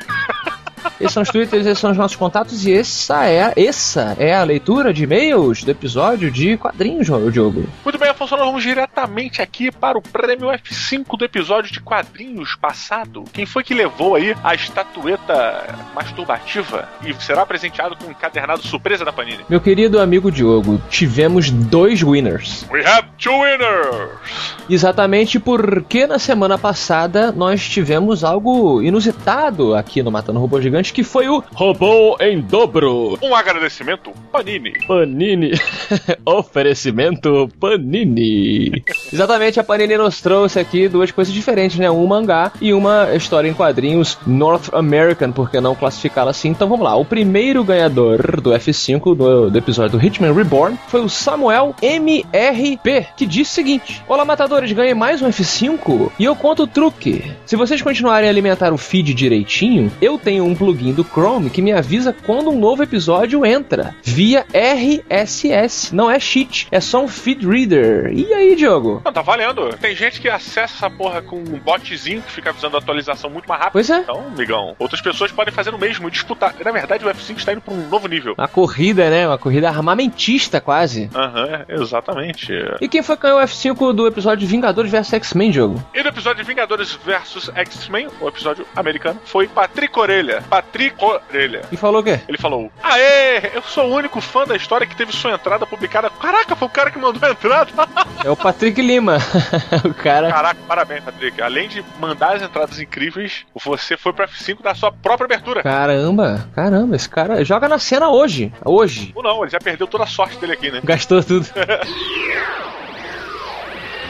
Esses 1.01 1.13
são 1.13 1.23
os 1.23 1.29
twitters, 1.29 1.65
esses 1.65 1.79
são 1.79 1.91
os 1.91 1.97
nossos 1.97 2.17
contatos 2.17 2.67
e 2.67 2.73
essa 2.73 3.25
é, 3.27 3.53
essa 3.57 4.17
é 4.19 4.35
a 4.35 4.43
leitura 4.43 4.93
de 4.93 5.05
e-mails 5.05 5.63
do 5.63 5.71
episódio 5.71 6.31
de 6.31 6.57
quadrinhos, 6.57 7.07
Diogo. 7.33 7.65
Muito 7.85 7.99
bem, 7.99 8.09
Afonso, 8.09 8.37
nós 8.37 8.47
vamos 8.47 8.63
diretamente 8.63 9.41
aqui 9.41 9.71
para 9.71 9.97
o 9.97 10.03
prêmio 10.03 10.49
F5 10.49 11.17
do 11.17 11.25
episódio 11.25 11.73
de 11.73 11.81
quadrinhos 11.81 12.57
passado. 12.57 13.25
Quem 13.33 13.47
foi 13.47 13.63
que 13.63 13.75
levou 13.75 14.17
aí 14.17 14.35
a 14.43 14.55
estatueta 14.55 15.67
masturbativa 15.95 16.89
e 17.05 17.15
será 17.23 17.47
presenteado 17.47 17.97
com 17.97 18.07
um 18.07 18.11
encadernado 18.11 18.67
surpresa 18.67 19.05
da 19.05 19.13
Panini? 19.13 19.45
Meu 19.49 19.61
querido 19.61 20.01
amigo 20.01 20.33
Diogo, 20.33 20.81
tivemos 20.91 21.51
dois 21.51 22.03
winners. 22.03 22.67
We 22.73 22.85
have 22.85 23.09
two 23.19 23.41
winners! 23.41 24.59
Exatamente 24.69 25.39
porque 25.39 26.07
na 26.07 26.19
semana 26.19 26.59
passada 26.59 27.33
nós 27.33 27.67
tivemos 27.67 28.25
algo 28.25 28.83
inusitado 28.83 29.75
aqui 29.75 30.03
no 30.03 30.11
Matando 30.11 30.41
Robô 30.41 30.61
Gigante, 30.61 30.88
que 30.91 31.03
foi 31.03 31.29
o 31.29 31.43
Robô 31.55 32.17
em 32.21 32.41
Dobro. 32.41 33.19
Um 33.23 33.35
agradecimento, 33.35 34.13
Panini. 34.33 34.73
Panini. 34.87 35.53
Oferecimento 36.25 37.49
Panini. 37.61 38.83
Exatamente, 39.13 39.61
a 39.61 39.65
Panini 39.65 39.97
nos 39.97 40.21
trouxe 40.21 40.59
aqui 40.59 40.89
duas 40.89 41.11
coisas 41.11 41.33
diferentes, 41.33 41.79
né? 41.79 41.91
Um 41.91 42.07
mangá 42.07 42.53
e 42.61 42.73
uma 42.73 43.15
história 43.15 43.49
em 43.49 43.55
quadrinhos 43.55 44.19
North 44.27 44.73
American, 44.73 45.33
por 45.33 45.51
que 45.51 45.61
não 45.61 45.75
classificá-la 45.75 46.31
assim? 46.31 46.49
Então 46.49 46.69
vamos 46.69 46.85
lá. 46.85 46.97
O 46.97 47.05
primeiro 47.05 47.63
ganhador 47.65 48.41
do 48.41 48.51
F5 48.51 49.15
do, 49.15 49.51
do 49.51 49.59
episódio 49.59 49.99
do 49.99 50.05
Hitman 50.05 50.33
Reborn 50.33 50.79
foi 50.89 51.01
o 51.01 51.09
Samuel 51.09 51.75
MRP, 51.83 53.07
que 53.17 53.27
disse 53.27 53.53
o 53.53 53.55
seguinte: 53.55 54.03
Olá, 54.09 54.25
matadores, 54.25 54.73
ganhei 54.73 54.95
mais 54.95 55.23
um 55.23 55.29
F5 55.29 56.11
e 56.19 56.25
eu 56.25 56.35
conto 56.35 56.65
o 56.65 56.67
truque. 56.67 57.33
Se 57.47 57.57
vocês 57.57 57.83
continuarem 57.83 58.29
a 58.29 58.33
alimentar 58.33 58.73
o 58.73 58.79
feed 58.79 59.15
direitinho, 59.15 59.91
eu 60.01 60.19
tenho 60.19 60.45
um 60.45 60.55
plugin 60.55 60.78
do 60.93 61.05
Chrome 61.05 61.51
que 61.51 61.61
me 61.61 61.73
avisa 61.73 62.15
quando 62.25 62.51
um 62.51 62.59
novo 62.59 62.83
episódio 62.83 63.45
entra 63.45 63.95
via 64.03 64.47
RSS. 64.53 65.95
Não 65.95 66.11
é 66.11 66.19
cheat, 66.19 66.69
é 66.71 66.81
só 66.81 67.03
um 67.03 67.09
feed 67.09 67.47
reader. 67.47 68.11
E 68.13 68.33
aí, 68.33 68.57
Diogo? 68.57 69.03
Não, 69.05 69.13
tá 69.13 69.23
valendo. 69.23 69.69
Tem 69.81 69.95
gente 69.95 70.21
que 70.21 70.29
acessa 70.29 70.79
essa 70.79 70.91
porra 70.91 71.21
com 71.21 71.37
um 71.37 71.59
botzinho 71.59 72.23
que 72.23 72.31
fica 72.31 72.51
avisando 72.51 72.77
a 72.77 72.79
atualização 72.79 73.29
muito 73.29 73.49
mais 73.49 73.61
rápido. 73.61 73.73
Pois 73.73 73.91
é. 73.91 73.99
Então, 73.99 74.27
amigão, 74.29 74.77
outras 74.79 75.01
pessoas 75.01 75.33
podem 75.33 75.53
fazer 75.53 75.75
o 75.75 75.79
mesmo 75.79 76.09
e 76.09 76.11
disputar. 76.11 76.55
Na 76.65 76.71
verdade, 76.71 77.05
o 77.05 77.09
F5 77.09 77.39
está 77.39 77.53
indo 77.53 77.61
para 77.61 77.75
um 77.75 77.89
novo 77.89 78.07
nível. 78.07 78.35
Uma 78.39 78.49
corrida, 78.49 79.11
né? 79.11 79.27
Uma 79.27 79.39
corrida 79.39 79.69
armamentista 79.69 80.61
quase. 80.61 81.11
Aham, 81.15 81.65
exatamente. 81.69 82.53
E 82.81 82.89
quem 82.89 83.03
foi 83.03 83.17
que 83.17 83.23
ganhou 83.23 83.41
o 83.41 83.43
F5 83.43 83.93
do 83.93 84.07
episódio 84.07 84.47
Vingadores 84.47 84.91
vs 84.91 85.13
X-Men, 85.15 85.51
Diogo? 85.51 85.85
E 85.95 86.03
no 86.03 86.09
episódio 86.09 86.45
Vingadores 86.45 86.93
vs 86.93 87.51
X-Men, 87.55 88.09
o 88.21 88.29
episódio 88.29 88.67
americano, 88.77 89.21
foi 89.25 89.49
Patrick 89.49 89.99
Orelha. 89.99 90.43
Patrick 90.49 90.68
Orelha. 90.99 91.63
E 91.71 91.77
falou 91.77 92.01
o 92.01 92.05
quê? 92.05 92.21
Ele 92.29 92.39
falou: 92.39 92.71
Aê, 92.83 93.51
eu 93.55 93.63
sou 93.63 93.91
o 93.91 93.95
único 93.95 94.21
fã 94.21 94.45
da 94.45 94.57
história 94.57 94.87
que 94.87 94.97
teve 94.97 95.13
sua 95.13 95.33
entrada 95.33 95.67
publicada. 95.67 96.11
Caraca, 96.11 96.55
foi 96.55 96.69
o 96.69 96.71
cara 96.71 96.91
que 96.91 96.99
mandou 96.99 97.27
a 97.27 97.33
entrada. 97.33 97.71
É 98.25 98.31
o 98.31 98.37
Patrick 98.37 98.83
Lima. 98.83 99.19
o 99.85 99.95
cara. 99.95 100.29
Caraca, 100.31 100.61
parabéns, 100.67 101.05
Patrick. 101.05 101.41
Além 101.41 101.69
de 101.69 101.85
mandar 102.01 102.35
as 102.35 102.43
entradas 102.43 102.81
incríveis, 102.81 103.47
você 103.55 103.97
foi 103.97 104.13
pra 104.13 104.27
F5 104.27 104.61
da 104.61 104.75
sua 104.75 104.91
própria 104.91 105.27
abertura. 105.27 105.63
Caramba, 105.63 106.49
caramba, 106.53 106.97
esse 106.97 107.09
cara 107.09 107.45
joga 107.45 107.69
na 107.69 107.79
cena 107.79 108.09
hoje. 108.09 108.53
Hoje. 108.65 109.13
Ou 109.15 109.23
não, 109.23 109.43
ele 109.43 109.51
já 109.51 109.59
perdeu 109.59 109.87
toda 109.87 110.03
a 110.03 110.07
sorte 110.07 110.37
dele 110.39 110.55
aqui, 110.55 110.71
né? 110.71 110.81
Gastou 110.83 111.23
tudo. 111.23 111.47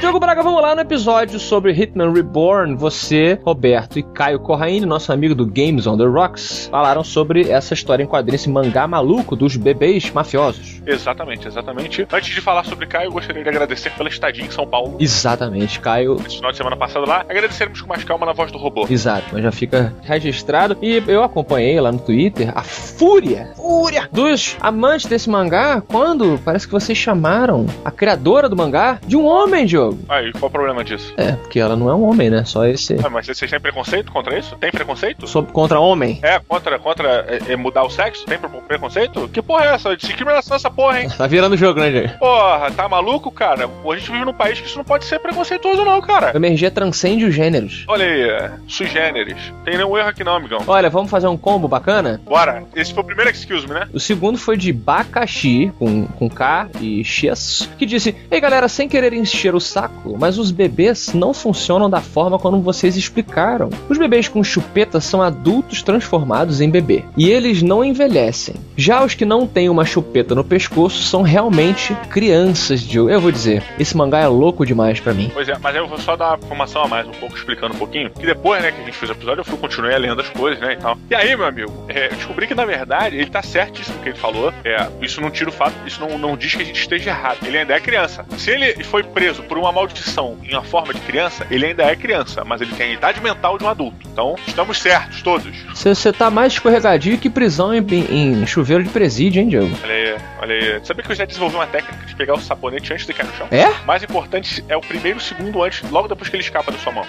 Diogo 0.00 0.20
Braga, 0.20 0.44
vamos 0.44 0.62
lá 0.62 0.76
no 0.76 0.80
episódio 0.80 1.40
sobre 1.40 1.72
Hitman 1.72 2.12
Reborn. 2.12 2.76
Você, 2.76 3.36
Roberto 3.44 3.98
e 3.98 4.02
Caio 4.04 4.38
Corraine, 4.38 4.86
nosso 4.86 5.12
amigo 5.12 5.34
do 5.34 5.44
Games 5.44 5.88
on 5.88 5.98
the 5.98 6.04
Rocks, 6.04 6.68
falaram 6.70 7.02
sobre 7.02 7.50
essa 7.50 7.74
história 7.74 8.04
em 8.04 8.06
quadrinhos, 8.06 8.42
esse 8.42 8.48
mangá 8.48 8.86
maluco 8.86 9.34
dos 9.34 9.56
bebês 9.56 10.08
mafiosos. 10.12 10.80
Exatamente, 10.86 11.48
exatamente. 11.48 12.06
Antes 12.12 12.32
de 12.32 12.40
falar 12.40 12.64
sobre 12.64 12.86
Caio, 12.86 13.08
eu 13.08 13.12
gostaria 13.12 13.42
de 13.42 13.48
agradecer 13.48 13.90
pela 13.90 14.08
estadia 14.08 14.44
em 14.44 14.50
São 14.52 14.68
Paulo. 14.68 14.96
Exatamente, 15.00 15.80
Caio. 15.80 16.14
Esse 16.24 16.36
final 16.36 16.52
de 16.52 16.58
semana 16.58 16.76
passado 16.76 17.04
lá, 17.04 17.24
agradecermos 17.28 17.80
com 17.80 17.88
mais 17.88 18.04
calma 18.04 18.24
na 18.24 18.32
voz 18.32 18.52
do 18.52 18.58
robô. 18.58 18.86
Exato, 18.88 19.26
mas 19.32 19.42
já 19.42 19.50
fica 19.50 19.92
registrado. 20.02 20.78
E 20.80 21.02
eu 21.08 21.24
acompanhei 21.24 21.80
lá 21.80 21.90
no 21.90 21.98
Twitter 21.98 22.52
a 22.54 22.62
fúria, 22.62 23.50
fúria 23.56 24.08
dos 24.12 24.56
amantes 24.60 25.06
desse 25.06 25.28
mangá 25.28 25.80
quando 25.80 26.38
parece 26.44 26.66
que 26.66 26.72
vocês 26.72 26.96
chamaram 26.96 27.66
a 27.84 27.90
criadora 27.90 28.48
do 28.48 28.54
mangá 28.56 29.00
de 29.04 29.16
um 29.16 29.26
homem, 29.26 29.66
Diogo. 29.66 29.87
Aí, 30.08 30.32
qual 30.32 30.48
o 30.48 30.50
problema 30.50 30.84
disso? 30.84 31.12
É, 31.16 31.32
porque 31.32 31.58
ela 31.60 31.76
não 31.76 31.88
é 31.88 31.94
um 31.94 32.08
homem, 32.08 32.30
né? 32.30 32.44
Só 32.44 32.66
esse. 32.66 32.96
Ah, 33.04 33.10
mas 33.10 33.26
vocês 33.26 33.50
têm 33.50 33.60
preconceito 33.60 34.10
contra 34.12 34.38
isso? 34.38 34.56
Tem 34.56 34.70
preconceito? 34.70 35.26
Sob 35.26 35.52
contra 35.52 35.80
homem. 35.80 36.18
É, 36.22 36.38
contra, 36.40 36.78
contra 36.78 37.24
é, 37.28 37.52
é, 37.52 37.56
mudar 37.56 37.84
o 37.84 37.90
sexo? 37.90 38.24
Tem 38.26 38.38
pre- 38.38 38.48
preconceito? 38.66 39.28
Que 39.28 39.42
porra 39.42 39.64
é 39.66 39.74
essa? 39.74 39.96
Discriminação 39.96 40.56
essa 40.56 40.70
porra, 40.70 41.02
hein? 41.02 41.08
Tá 41.18 41.26
virando 41.26 41.54
o 41.54 41.56
jogo, 41.56 41.80
né? 41.80 42.08
Porra, 42.18 42.70
tá 42.70 42.88
maluco, 42.88 43.30
cara? 43.30 43.64
A 43.68 43.96
gente 43.96 44.10
vive 44.10 44.24
num 44.24 44.32
país 44.32 44.60
que 44.60 44.66
isso 44.66 44.78
não 44.78 44.84
pode 44.84 45.04
ser 45.04 45.18
preconceituoso, 45.18 45.84
não, 45.84 46.00
cara. 46.00 46.32
O 46.32 46.36
MRG 46.36 46.70
transcende 46.70 47.24
os 47.24 47.34
gêneros. 47.34 47.84
Olha 47.88 48.04
aí, 48.04 48.22
é, 48.22 48.52
sui 48.68 48.86
generis. 48.86 49.36
Tem 49.64 49.76
nenhum 49.76 49.96
erro 49.96 50.08
aqui 50.08 50.22
não, 50.22 50.36
amigão. 50.36 50.62
Olha, 50.66 50.88
vamos 50.88 51.10
fazer 51.10 51.26
um 51.26 51.36
combo 51.36 51.66
bacana? 51.66 52.20
Bora. 52.24 52.64
Esse 52.74 52.92
foi 52.94 53.02
o 53.02 53.06
primeiro 53.06 53.30
excuse 53.30 53.66
me, 53.66 53.74
né? 53.74 53.88
O 53.92 53.98
segundo 54.00 54.38
foi 54.38 54.56
de 54.56 54.72
Bakashi, 54.72 55.72
com, 55.78 56.06
com 56.06 56.28
K 56.28 56.68
e 56.80 57.02
X, 57.04 57.68
que 57.78 57.84
disse: 57.86 58.14
Ei 58.30 58.40
galera, 58.40 58.68
sem 58.68 58.88
querer 58.88 59.12
encher 59.12 59.54
o 59.54 59.60
saco 59.60 59.77
saco, 59.78 60.16
mas 60.18 60.38
os 60.38 60.50
bebês 60.50 61.12
não 61.14 61.32
funcionam 61.32 61.88
da 61.88 62.00
forma 62.00 62.38
como 62.38 62.60
vocês 62.60 62.96
explicaram. 62.96 63.70
Os 63.88 63.96
bebês 63.96 64.26
com 64.26 64.42
chupeta 64.42 65.00
são 65.00 65.22
adultos 65.22 65.82
transformados 65.82 66.60
em 66.60 66.68
bebê. 66.68 67.04
E 67.16 67.30
eles 67.30 67.62
não 67.62 67.84
envelhecem. 67.84 68.56
Já 68.76 69.04
os 69.04 69.14
que 69.14 69.24
não 69.24 69.46
têm 69.46 69.68
uma 69.68 69.84
chupeta 69.84 70.34
no 70.34 70.42
pescoço 70.42 71.02
são 71.02 71.22
realmente 71.22 71.94
crianças 72.10 72.80
de. 72.80 72.98
Eu 72.98 73.20
vou 73.20 73.30
dizer, 73.30 73.62
esse 73.78 73.96
mangá 73.96 74.18
é 74.20 74.26
louco 74.26 74.66
demais 74.66 74.98
pra 74.98 75.14
mim. 75.14 75.30
Pois 75.32 75.48
é, 75.48 75.56
mas 75.58 75.76
eu 75.76 75.86
vou 75.86 75.98
só 75.98 76.16
dar 76.16 76.30
uma 76.30 76.38
informação 76.38 76.82
a 76.82 76.88
mais 76.88 77.06
um 77.06 77.12
pouco, 77.12 77.36
explicando 77.36 77.74
um 77.74 77.78
pouquinho. 77.78 78.10
Que 78.10 78.26
depois, 78.26 78.60
né, 78.60 78.72
que 78.72 78.80
a 78.80 78.84
gente 78.84 78.96
fez 78.96 79.10
o 79.10 79.14
episódio, 79.14 79.40
eu 79.40 79.44
fui 79.44 79.58
continuei 79.58 79.96
lendo 79.96 80.20
as 80.20 80.28
coisas, 80.30 80.60
né, 80.60 80.72
e 80.72 80.76
tal. 80.76 80.98
E 81.08 81.14
aí, 81.14 81.36
meu 81.36 81.46
amigo, 81.46 81.72
é, 81.88 82.08
descobri 82.08 82.46
que 82.46 82.54
na 82.54 82.64
verdade 82.64 83.16
ele 83.16 83.30
tá 83.30 83.42
certíssimo 83.42 83.98
que 84.02 84.08
ele 84.08 84.18
falou. 84.18 84.52
É, 84.64 84.88
isso 85.00 85.20
não 85.20 85.30
tira 85.30 85.50
o 85.50 85.52
fato, 85.52 85.74
isso 85.86 86.00
não, 86.00 86.18
não 86.18 86.36
diz 86.36 86.54
que 86.54 86.62
a 86.62 86.64
gente 86.64 86.80
esteja 86.80 87.10
errado. 87.10 87.38
Ele 87.44 87.58
ainda 87.58 87.74
é 87.74 87.80
criança. 87.80 88.26
Se 88.36 88.50
ele 88.50 88.82
foi 88.84 89.02
preso 89.02 89.42
por 89.42 89.58
uma 89.68 89.72
maldição 89.80 90.36
em 90.42 90.52
uma 90.52 90.62
forma 90.62 90.92
de 90.94 91.00
criança, 91.00 91.46
ele 91.50 91.66
ainda 91.66 91.82
é 91.84 91.94
criança, 91.94 92.44
mas 92.44 92.60
ele 92.60 92.72
tem 92.74 92.90
a 92.90 92.94
idade 92.94 93.20
mental 93.20 93.58
de 93.58 93.64
um 93.64 93.68
adulto. 93.68 93.96
Então, 94.12 94.34
estamos 94.46 94.78
certos, 94.80 95.22
todos. 95.22 95.54
Você 95.74 96.12
tá 96.12 96.30
mais 96.30 96.54
escorregadio 96.54 97.18
que 97.18 97.28
prisão 97.30 97.72
em, 97.74 97.78
em- 97.80 98.42
em 98.42 98.46
chuveiro 98.46 98.82
de 98.82 98.90
presídio, 98.90 99.40
hein, 99.42 99.48
Diogo? 99.48 99.76
Olha 99.82 99.94
aí, 99.94 100.16
olha 100.40 100.54
aí. 100.54 100.80
Sabia 100.84 101.04
que 101.04 101.12
eu 101.12 101.16
já 101.16 101.24
desenvolvi 101.24 101.56
uma 101.56 101.66
técnica 101.66 102.04
de 102.06 102.14
pegar 102.16 102.34
o 102.34 102.40
sabonete 102.40 102.92
antes 102.92 103.06
de 103.06 103.12
cair 103.12 103.26
no 103.28 103.34
chão? 103.36 103.46
É? 103.50 103.68
O 103.68 103.86
mais 103.86 104.02
importante 104.02 104.64
é 104.68 104.76
o 104.76 104.80
primeiro 104.80 105.20
segundo 105.20 105.62
antes, 105.62 105.88
logo 105.90 106.08
depois 106.08 106.28
que 106.28 106.36
ele 106.36 106.42
escapa 106.42 106.72
da 106.72 106.78
sua 106.78 106.92
mão. 106.92 107.04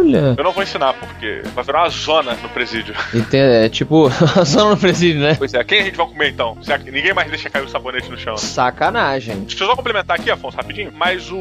Olha. 0.00 0.34
Eu 0.36 0.44
não 0.44 0.52
vou 0.52 0.62
ensinar, 0.62 0.94
porque 0.94 1.42
vai 1.54 1.64
virar 1.64 1.82
uma 1.82 1.88
zona 1.90 2.34
no 2.34 2.48
presídio. 2.48 2.94
Tem, 3.30 3.40
é 3.40 3.68
tipo, 3.68 4.08
a 4.36 4.44
zona 4.44 4.70
no 4.70 4.76
presídio, 4.76 5.20
né? 5.22 5.34
Pois 5.36 5.52
é, 5.54 5.62
quem 5.64 5.80
a 5.80 5.84
gente 5.84 5.96
vai 5.96 6.06
comer 6.06 6.30
então? 6.30 6.56
Será 6.62 6.78
que 6.78 6.90
ninguém 6.90 7.12
mais 7.14 7.28
deixa 7.30 7.48
cair 7.50 7.64
o 7.64 7.68
sabonete 7.68 8.08
no 8.10 8.18
chão? 8.18 8.36
Sacanagem. 8.36 9.40
Deixa 9.40 9.62
eu 9.64 9.68
só 9.68 9.76
complementar 9.76 10.18
aqui, 10.18 10.30
Afonso, 10.30 10.56
rapidinho. 10.56 10.92
Mas 10.94 11.30
o. 11.30 11.36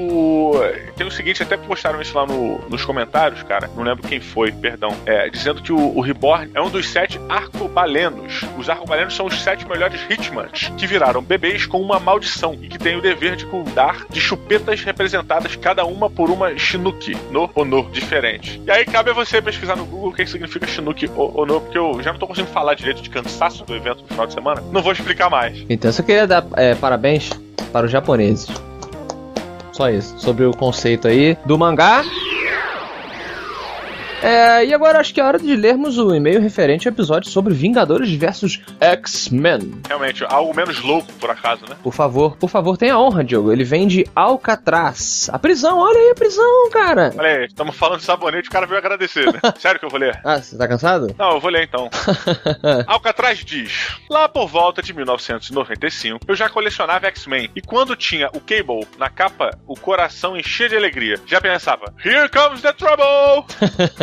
Tem 0.96 1.06
o 1.08 1.12
seguinte, 1.12 1.42
até 1.44 1.58
postaram 1.58 2.02
isso 2.02 2.18
lá 2.18 2.26
no- 2.26 2.60
nos 2.70 2.84
comentários, 2.86 3.42
cara. 3.44 3.70
Não 3.76 3.84
lembro 3.84 4.08
quem 4.08 4.20
foi, 4.20 4.52
perdão. 4.52 4.96
É, 5.06 5.30
dizendo 5.30 5.62
que 5.62 5.72
o, 5.74 5.98
o 5.98 6.02
Reborn 6.02 6.50
é 6.54 6.62
um 6.62 6.70
dos 6.70 6.88
sete 6.90 7.20
arcobalenos. 7.30 8.42
Os 8.58 8.70
arcobalenos 8.70 9.16
são 9.16 9.26
os 9.26 9.42
sete 9.42 9.68
melhores 9.68 10.00
Hitmans 10.10 10.72
que 10.78 10.88
viraram 10.88 11.22
bebês 11.22 11.66
com 11.66 11.80
uma 11.82 12.00
maldição 12.00 12.58
e 12.62 12.68
que 12.68 12.78
têm 12.78 12.96
o 12.98 13.02
dever 13.02 13.36
de 13.36 13.46
cuidar 13.46 14.06
de 14.10 14.20
chupetas 14.20 14.82
representadas, 14.82 15.56
cada 15.56 15.86
uma 15.86 16.10
por 16.10 16.30
uma 16.30 16.58
Shinuki, 16.58 17.16
no 17.32 17.50
ou 17.54 17.66
no, 17.66 17.84
diferente. 17.92 18.62
E 18.66 18.72
aí 18.72 18.86
cabe 18.86 19.12
a 19.12 19.14
você 19.14 19.42
pesquisar 19.42 19.76
no 19.76 19.86
Google 19.86 20.10
o 20.10 20.14
que 20.14 20.24
que 20.24 20.30
significa 20.32 20.68
Shinuki 20.68 21.10
ou, 21.16 21.32
ou 21.40 21.46
no, 21.46 21.62
porque 21.62 21.78
eu 21.78 22.02
já 22.02 22.12
não 22.12 22.20
tô 22.20 22.28
conseguindo 22.28 22.54
falar 22.54 22.74
direito 22.74 23.02
de 23.02 23.10
cansaço 23.10 23.64
do 23.66 23.76
evento 23.76 24.02
no 24.02 24.08
final 24.08 24.28
de 24.28 24.34
semana. 24.34 24.62
Não 24.72 24.82
vou 24.82 24.92
explicar 24.92 25.30
mais. 25.30 25.66
Então 25.70 25.90
eu 25.90 25.94
só 25.94 26.04
queria 26.04 26.28
dar 26.28 26.46
é, 26.56 26.76
parabéns 26.76 27.30
para 27.72 27.86
os 27.86 27.92
japoneses. 27.92 28.48
Só 29.72 29.90
isso. 29.90 30.20
Sobre 30.20 30.46
o 30.46 30.52
conceito 30.52 31.08
aí 31.08 31.38
do 31.46 31.58
mangá. 31.58 32.04
É, 34.22 34.64
e 34.66 34.74
agora 34.74 35.00
acho 35.00 35.14
que 35.14 35.20
é 35.20 35.24
hora 35.24 35.40
de 35.40 35.56
lermos 35.56 35.98
o 35.98 36.14
e-mail 36.14 36.40
referente 36.40 36.88
ao 36.88 36.94
episódio 36.94 37.30
sobre 37.30 37.56
Vingadores 37.56 38.12
versus 38.14 38.62
X-Men. 38.80 39.82
Realmente, 39.88 40.24
algo 40.26 40.56
menos 40.56 40.80
louco, 40.82 41.12
por 41.14 41.32
acaso, 41.32 41.64
né? 41.68 41.76
Por 41.82 41.92
favor, 41.92 42.38
por 42.38 42.50
favor, 42.50 42.78
tenha 42.78 43.00
honra, 43.00 43.24
Diogo. 43.24 43.52
Ele 43.52 43.64
vem 43.64 43.88
de 43.88 44.06
Alcatraz. 44.16 45.28
A 45.34 45.40
prisão, 45.40 45.80
olha 45.80 45.98
aí 45.98 46.12
a 46.12 46.16
prisão, 46.16 46.70
cara. 46.72 47.12
Olha 47.18 47.30
aí, 47.30 47.46
estamos 47.46 47.76
falando 47.76 48.00
de 48.00 48.06
sabonete, 48.06 48.48
o 48.48 48.52
cara 48.52 48.68
veio 48.68 48.78
agradecer, 48.78 49.26
né? 49.26 49.40
Sério 49.58 49.80
que 49.80 49.86
eu 49.86 49.90
vou 49.90 50.00
ler? 50.00 50.20
Ah, 50.24 50.38
você 50.38 50.56
tá 50.56 50.68
cansado? 50.68 51.16
Não, 51.18 51.32
eu 51.32 51.40
vou 51.40 51.50
ler 51.50 51.64
então. 51.64 51.90
Alcatraz 52.86 53.40
diz: 53.40 53.98
Lá 54.08 54.30
por 54.30 54.48
volta 54.48 54.84
de 54.84 54.94
1995, 54.94 56.26
eu 56.28 56.36
já 56.36 56.48
colecionava 56.48 57.08
X-Men 57.08 57.50
e 57.56 57.62
quando 57.62 57.96
tinha 57.96 58.30
o 58.34 58.40
Cable 58.40 58.88
na 59.00 59.10
capa, 59.10 59.50
o 59.66 59.76
coração 59.76 60.38
enchia 60.38 60.70
de 60.70 60.76
alegria. 60.76 61.20
Já 61.26 61.42
pensava: 61.42 61.92
Here 62.06 62.30
comes 62.30 62.62
the 62.62 62.74
trouble! 62.74 63.46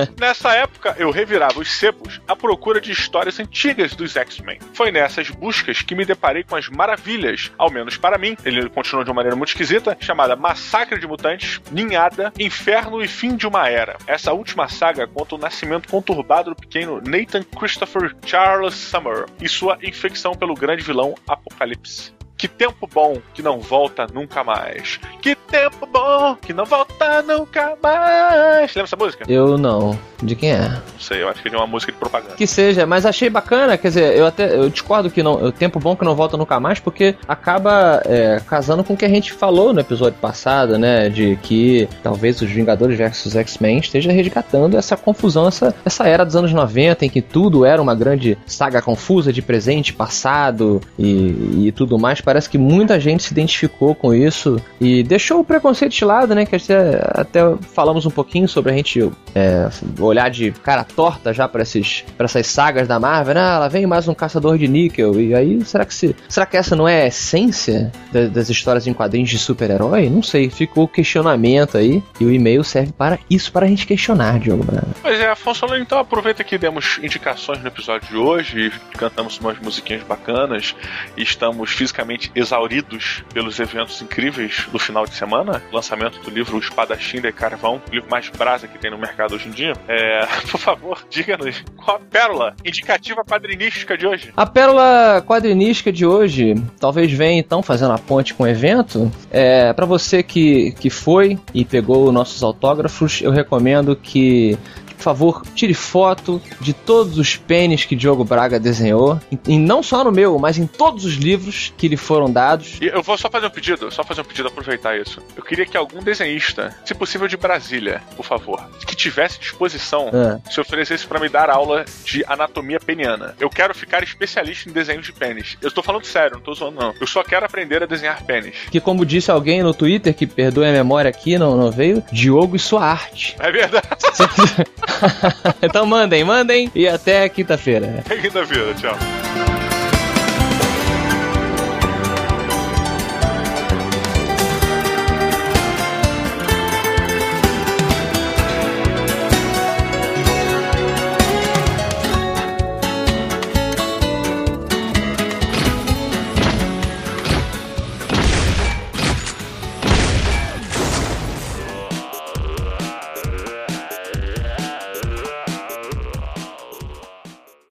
Nessa 0.18 0.54
época, 0.54 0.94
eu 0.98 1.10
revirava 1.10 1.60
os 1.60 1.70
sebos 1.70 2.20
à 2.26 2.34
procura 2.34 2.80
de 2.80 2.92
histórias 2.92 3.38
antigas 3.38 3.94
dos 3.94 4.16
X-Men. 4.16 4.58
Foi 4.72 4.90
nessas 4.90 5.30
buscas 5.30 5.82
que 5.82 5.94
me 5.94 6.04
deparei 6.04 6.44
com 6.44 6.56
as 6.56 6.68
maravilhas, 6.68 7.52
ao 7.58 7.70
menos 7.70 7.96
para 7.96 8.18
mim, 8.18 8.36
ele 8.44 8.68
continuou 8.68 9.04
de 9.04 9.10
uma 9.10 9.16
maneira 9.16 9.36
muito 9.36 9.50
esquisita, 9.50 9.96
chamada 10.00 10.36
Massacre 10.36 10.98
de 10.98 11.06
Mutantes, 11.06 11.60
Ninhada, 11.70 12.32
Inferno 12.38 13.02
e 13.02 13.08
Fim 13.08 13.36
de 13.36 13.46
uma 13.46 13.68
Era. 13.68 13.96
Essa 14.06 14.32
última 14.32 14.68
saga 14.68 15.06
conta 15.06 15.34
o 15.34 15.38
nascimento 15.38 15.88
conturbado 15.88 16.50
do 16.50 16.56
pequeno 16.56 17.00
Nathan 17.04 17.42
Christopher 17.42 18.14
Charles 18.24 18.74
Summer 18.74 19.26
e 19.40 19.48
sua 19.48 19.78
infecção 19.82 20.34
pelo 20.34 20.54
grande 20.54 20.82
vilão 20.82 21.14
Apocalipse. 21.26 22.17
Que 22.38 22.46
tempo 22.46 22.86
bom 22.86 23.18
que 23.34 23.42
não 23.42 23.58
volta 23.58 24.06
nunca 24.14 24.44
mais. 24.44 25.00
Que 25.20 25.34
tempo 25.34 25.84
bom 25.86 26.36
que 26.36 26.52
não 26.52 26.64
volta 26.64 27.20
nunca 27.22 27.76
mais. 27.82 28.72
Lembra 28.76 28.84
essa 28.84 28.96
música? 28.96 29.24
Eu 29.28 29.58
não. 29.58 29.98
De 30.22 30.36
quem 30.36 30.52
é? 30.52 30.68
Não 30.68 31.00
sei, 31.00 31.22
eu 31.22 31.28
acho 31.28 31.42
que 31.42 31.48
é 31.48 31.50
de 31.50 31.56
uma 31.56 31.66
música 31.66 31.90
de 31.90 31.98
propaganda. 31.98 32.34
Que 32.36 32.46
seja, 32.46 32.86
mas 32.86 33.04
achei 33.04 33.28
bacana, 33.28 33.76
quer 33.76 33.88
dizer, 33.88 34.16
eu 34.16 34.26
até 34.26 34.54
eu 34.54 34.68
discordo 34.68 35.10
que 35.10 35.22
não, 35.22 35.34
o 35.34 35.52
tempo 35.52 35.80
bom 35.80 35.96
que 35.96 36.04
não 36.04 36.14
volta 36.14 36.36
nunca 36.36 36.60
mais, 36.60 36.78
porque 36.78 37.16
acaba 37.26 38.02
é, 38.04 38.40
casando 38.46 38.84
com 38.84 38.94
o 38.94 38.96
que 38.96 39.04
a 39.04 39.08
gente 39.08 39.32
falou 39.32 39.72
no 39.72 39.80
episódio 39.80 40.18
passado, 40.20 40.78
né? 40.78 41.08
De 41.08 41.36
que 41.42 41.88
talvez 42.02 42.40
os 42.40 42.50
Vingadores 42.50 42.96
versus 42.96 43.34
X-Men 43.34 43.78
esteja 43.78 44.12
resgatando 44.12 44.76
essa 44.76 44.96
confusão, 44.96 45.48
essa, 45.48 45.74
essa 45.84 46.06
era 46.06 46.24
dos 46.24 46.36
anos 46.36 46.52
90, 46.52 47.04
em 47.04 47.10
que 47.10 47.22
tudo 47.22 47.64
era 47.64 47.80
uma 47.80 47.94
grande 47.94 48.38
saga 48.46 48.80
confusa 48.80 49.32
de 49.32 49.42
presente, 49.42 49.92
passado 49.92 50.80
e, 50.98 51.66
e 51.66 51.72
tudo 51.72 51.98
mais. 51.98 52.20
Parece 52.28 52.50
que 52.50 52.58
muita 52.58 53.00
gente 53.00 53.22
se 53.22 53.32
identificou 53.32 53.94
com 53.94 54.12
isso 54.12 54.60
e 54.78 55.02
deixou 55.02 55.40
o 55.40 55.44
preconceito 55.44 55.92
de 55.94 56.04
lado, 56.04 56.34
né? 56.34 56.44
Que 56.44 56.56
até, 56.56 57.00
até 57.14 57.40
falamos 57.74 58.04
um 58.04 58.10
pouquinho 58.10 58.46
sobre 58.46 58.70
a 58.70 58.74
gente 58.76 59.10
é, 59.34 59.66
olhar 59.98 60.28
de 60.28 60.50
cara 60.52 60.84
torta 60.84 61.32
já 61.32 61.48
para 61.48 61.62
essas 61.62 62.46
sagas 62.46 62.86
da 62.86 63.00
Marvel, 63.00 63.32
né? 63.34 63.40
Ah, 63.40 63.58
lá 63.60 63.68
vem 63.68 63.86
mais 63.86 64.06
um 64.08 64.12
caçador 64.12 64.58
de 64.58 64.68
níquel. 64.68 65.18
E 65.18 65.34
aí, 65.34 65.64
será 65.64 65.86
que 65.86 65.94
se 65.94 66.14
será 66.28 66.44
que 66.44 66.58
essa 66.58 66.76
não 66.76 66.86
é 66.86 67.04
a 67.04 67.06
essência 67.06 67.90
da- 68.12 68.26
das 68.26 68.50
histórias 68.50 68.86
em 68.86 68.92
quadrinhos 68.92 69.30
de 69.30 69.38
super-herói? 69.38 70.10
Não 70.10 70.22
sei, 70.22 70.50
ficou 70.50 70.84
o 70.84 70.88
questionamento 70.88 71.78
aí 71.78 72.02
e 72.20 72.26
o 72.26 72.30
e-mail 72.30 72.62
serve 72.62 72.92
para 72.92 73.18
isso 73.30 73.50
para 73.50 73.64
a 73.64 73.68
gente 73.70 73.86
questionar, 73.86 74.38
Diogo 74.38 74.64
Braga. 74.64 74.88
Pois 75.00 75.18
é, 75.18 75.30
Afonso, 75.30 75.64
então 75.76 75.98
aproveita 75.98 76.44
que 76.44 76.58
demos 76.58 76.98
indicações 77.02 77.60
no 77.62 77.68
episódio 77.68 78.06
de 78.08 78.16
hoje, 78.16 78.70
cantamos 78.98 79.38
umas 79.38 79.58
musiquinhas 79.60 80.02
bacanas 80.02 80.74
e 81.16 81.22
estamos 81.22 81.70
fisicamente 81.70 82.17
exauridos 82.34 83.24
pelos 83.32 83.58
eventos 83.58 84.00
incríveis 84.02 84.66
do 84.70 84.78
final 84.78 85.04
de 85.04 85.14
semana. 85.14 85.62
Lançamento 85.72 86.20
do 86.20 86.30
livro 86.30 86.56
O 86.56 86.60
Espadachim 86.60 87.20
de 87.20 87.32
Carvão, 87.32 87.80
o 87.88 87.94
livro 87.94 88.10
mais 88.10 88.28
brasa 88.28 88.66
que 88.66 88.78
tem 88.78 88.90
no 88.90 88.98
mercado 88.98 89.34
hoje 89.34 89.48
em 89.48 89.52
dia. 89.52 89.72
É, 89.88 90.26
por 90.50 90.58
favor, 90.58 91.06
diga-nos 91.10 91.62
qual 91.76 91.96
a 91.96 92.00
pérola 92.00 92.54
indicativa 92.64 93.24
quadrinística 93.24 93.96
de 93.96 94.06
hoje. 94.06 94.32
A 94.36 94.46
pérola 94.46 95.22
quadrinística 95.26 95.92
de 95.92 96.06
hoje 96.06 96.54
talvez 96.80 97.10
venha 97.12 97.38
então 97.38 97.62
fazendo 97.62 97.92
a 97.92 97.98
ponte 97.98 98.34
com 98.34 98.44
o 98.44 98.48
evento. 98.48 99.10
É, 99.30 99.72
para 99.72 99.86
você 99.86 100.22
que, 100.22 100.72
que 100.72 100.90
foi 100.90 101.38
e 101.54 101.64
pegou 101.64 102.10
nossos 102.12 102.42
autógrafos, 102.42 103.20
eu 103.22 103.30
recomendo 103.30 103.94
que, 103.96 104.58
por 104.98 105.04
favor, 105.04 105.42
tire 105.54 105.72
foto 105.74 106.42
de 106.60 106.72
todos 106.72 107.18
os 107.18 107.36
pênis 107.36 107.84
que 107.84 107.94
Diogo 107.96 108.24
Braga 108.24 108.58
desenhou, 108.58 109.18
e, 109.46 109.56
não 109.58 109.82
só 109.82 110.02
no 110.04 110.10
meu, 110.12 110.38
mas 110.38 110.58
em 110.58 110.66
todos 110.66 111.04
os 111.04 111.14
livros 111.14 111.72
que 111.76 111.86
lhe 111.88 111.96
foram 111.96 112.30
dados. 112.30 112.78
E 112.80 112.86
eu 112.86 113.02
vou 113.02 113.16
só 113.16 113.30
fazer 113.30 113.46
um 113.46 113.50
pedido, 113.50 113.90
só 113.90 114.02
fazer 114.04 114.20
um 114.20 114.24
pedido, 114.24 114.48
aproveitar 114.48 114.98
isso. 114.98 115.22
Eu 115.36 115.42
queria 115.42 115.64
que 115.64 115.76
algum 115.76 116.02
desenhista, 116.02 116.74
se 116.84 116.94
possível 116.94 117.28
de 117.28 117.36
Brasília, 117.36 118.02
por 118.16 118.26
favor, 118.26 118.68
que 118.86 118.96
tivesse 118.96 119.38
disposição, 119.38 120.10
Ah. 120.12 120.40
se 120.50 120.60
oferecesse 120.60 121.06
pra 121.06 121.20
me 121.20 121.28
dar 121.28 121.48
aula 121.48 121.84
de 122.04 122.24
anatomia 122.26 122.80
peniana. 122.80 123.34
Eu 123.38 123.48
quero 123.48 123.74
ficar 123.74 124.02
especialista 124.02 124.68
em 124.68 124.72
desenhos 124.72 125.06
de 125.06 125.12
pênis. 125.12 125.56
Eu 125.62 125.68
estou 125.68 125.82
falando 125.84 126.04
sério, 126.04 126.36
não 126.36 126.42
tô 126.42 126.52
zoando 126.54 126.80
não. 126.80 126.94
Eu 127.00 127.06
só 127.06 127.22
quero 127.22 127.46
aprender 127.46 127.82
a 127.82 127.86
desenhar 127.86 128.22
pênis. 128.24 128.54
Que, 128.70 128.80
como 128.80 129.06
disse 129.06 129.30
alguém 129.30 129.62
no 129.62 129.72
Twitter, 129.72 130.12
que 130.12 130.26
perdoe 130.26 130.66
a 130.68 130.72
memória 130.72 131.08
aqui, 131.08 131.38
não, 131.38 131.56
não 131.56 131.70
veio, 131.70 132.02
Diogo 132.10 132.56
e 132.56 132.58
sua 132.58 132.84
arte. 132.84 133.36
É 133.38 133.52
verdade. 133.52 133.86
então 135.62 135.86
mandem, 135.86 136.24
mandem 136.24 136.70
e 136.74 136.88
até 136.88 137.28
quinta-feira. 137.28 138.02
Quinta-feira, 138.20 138.74
tchau. 138.74 139.57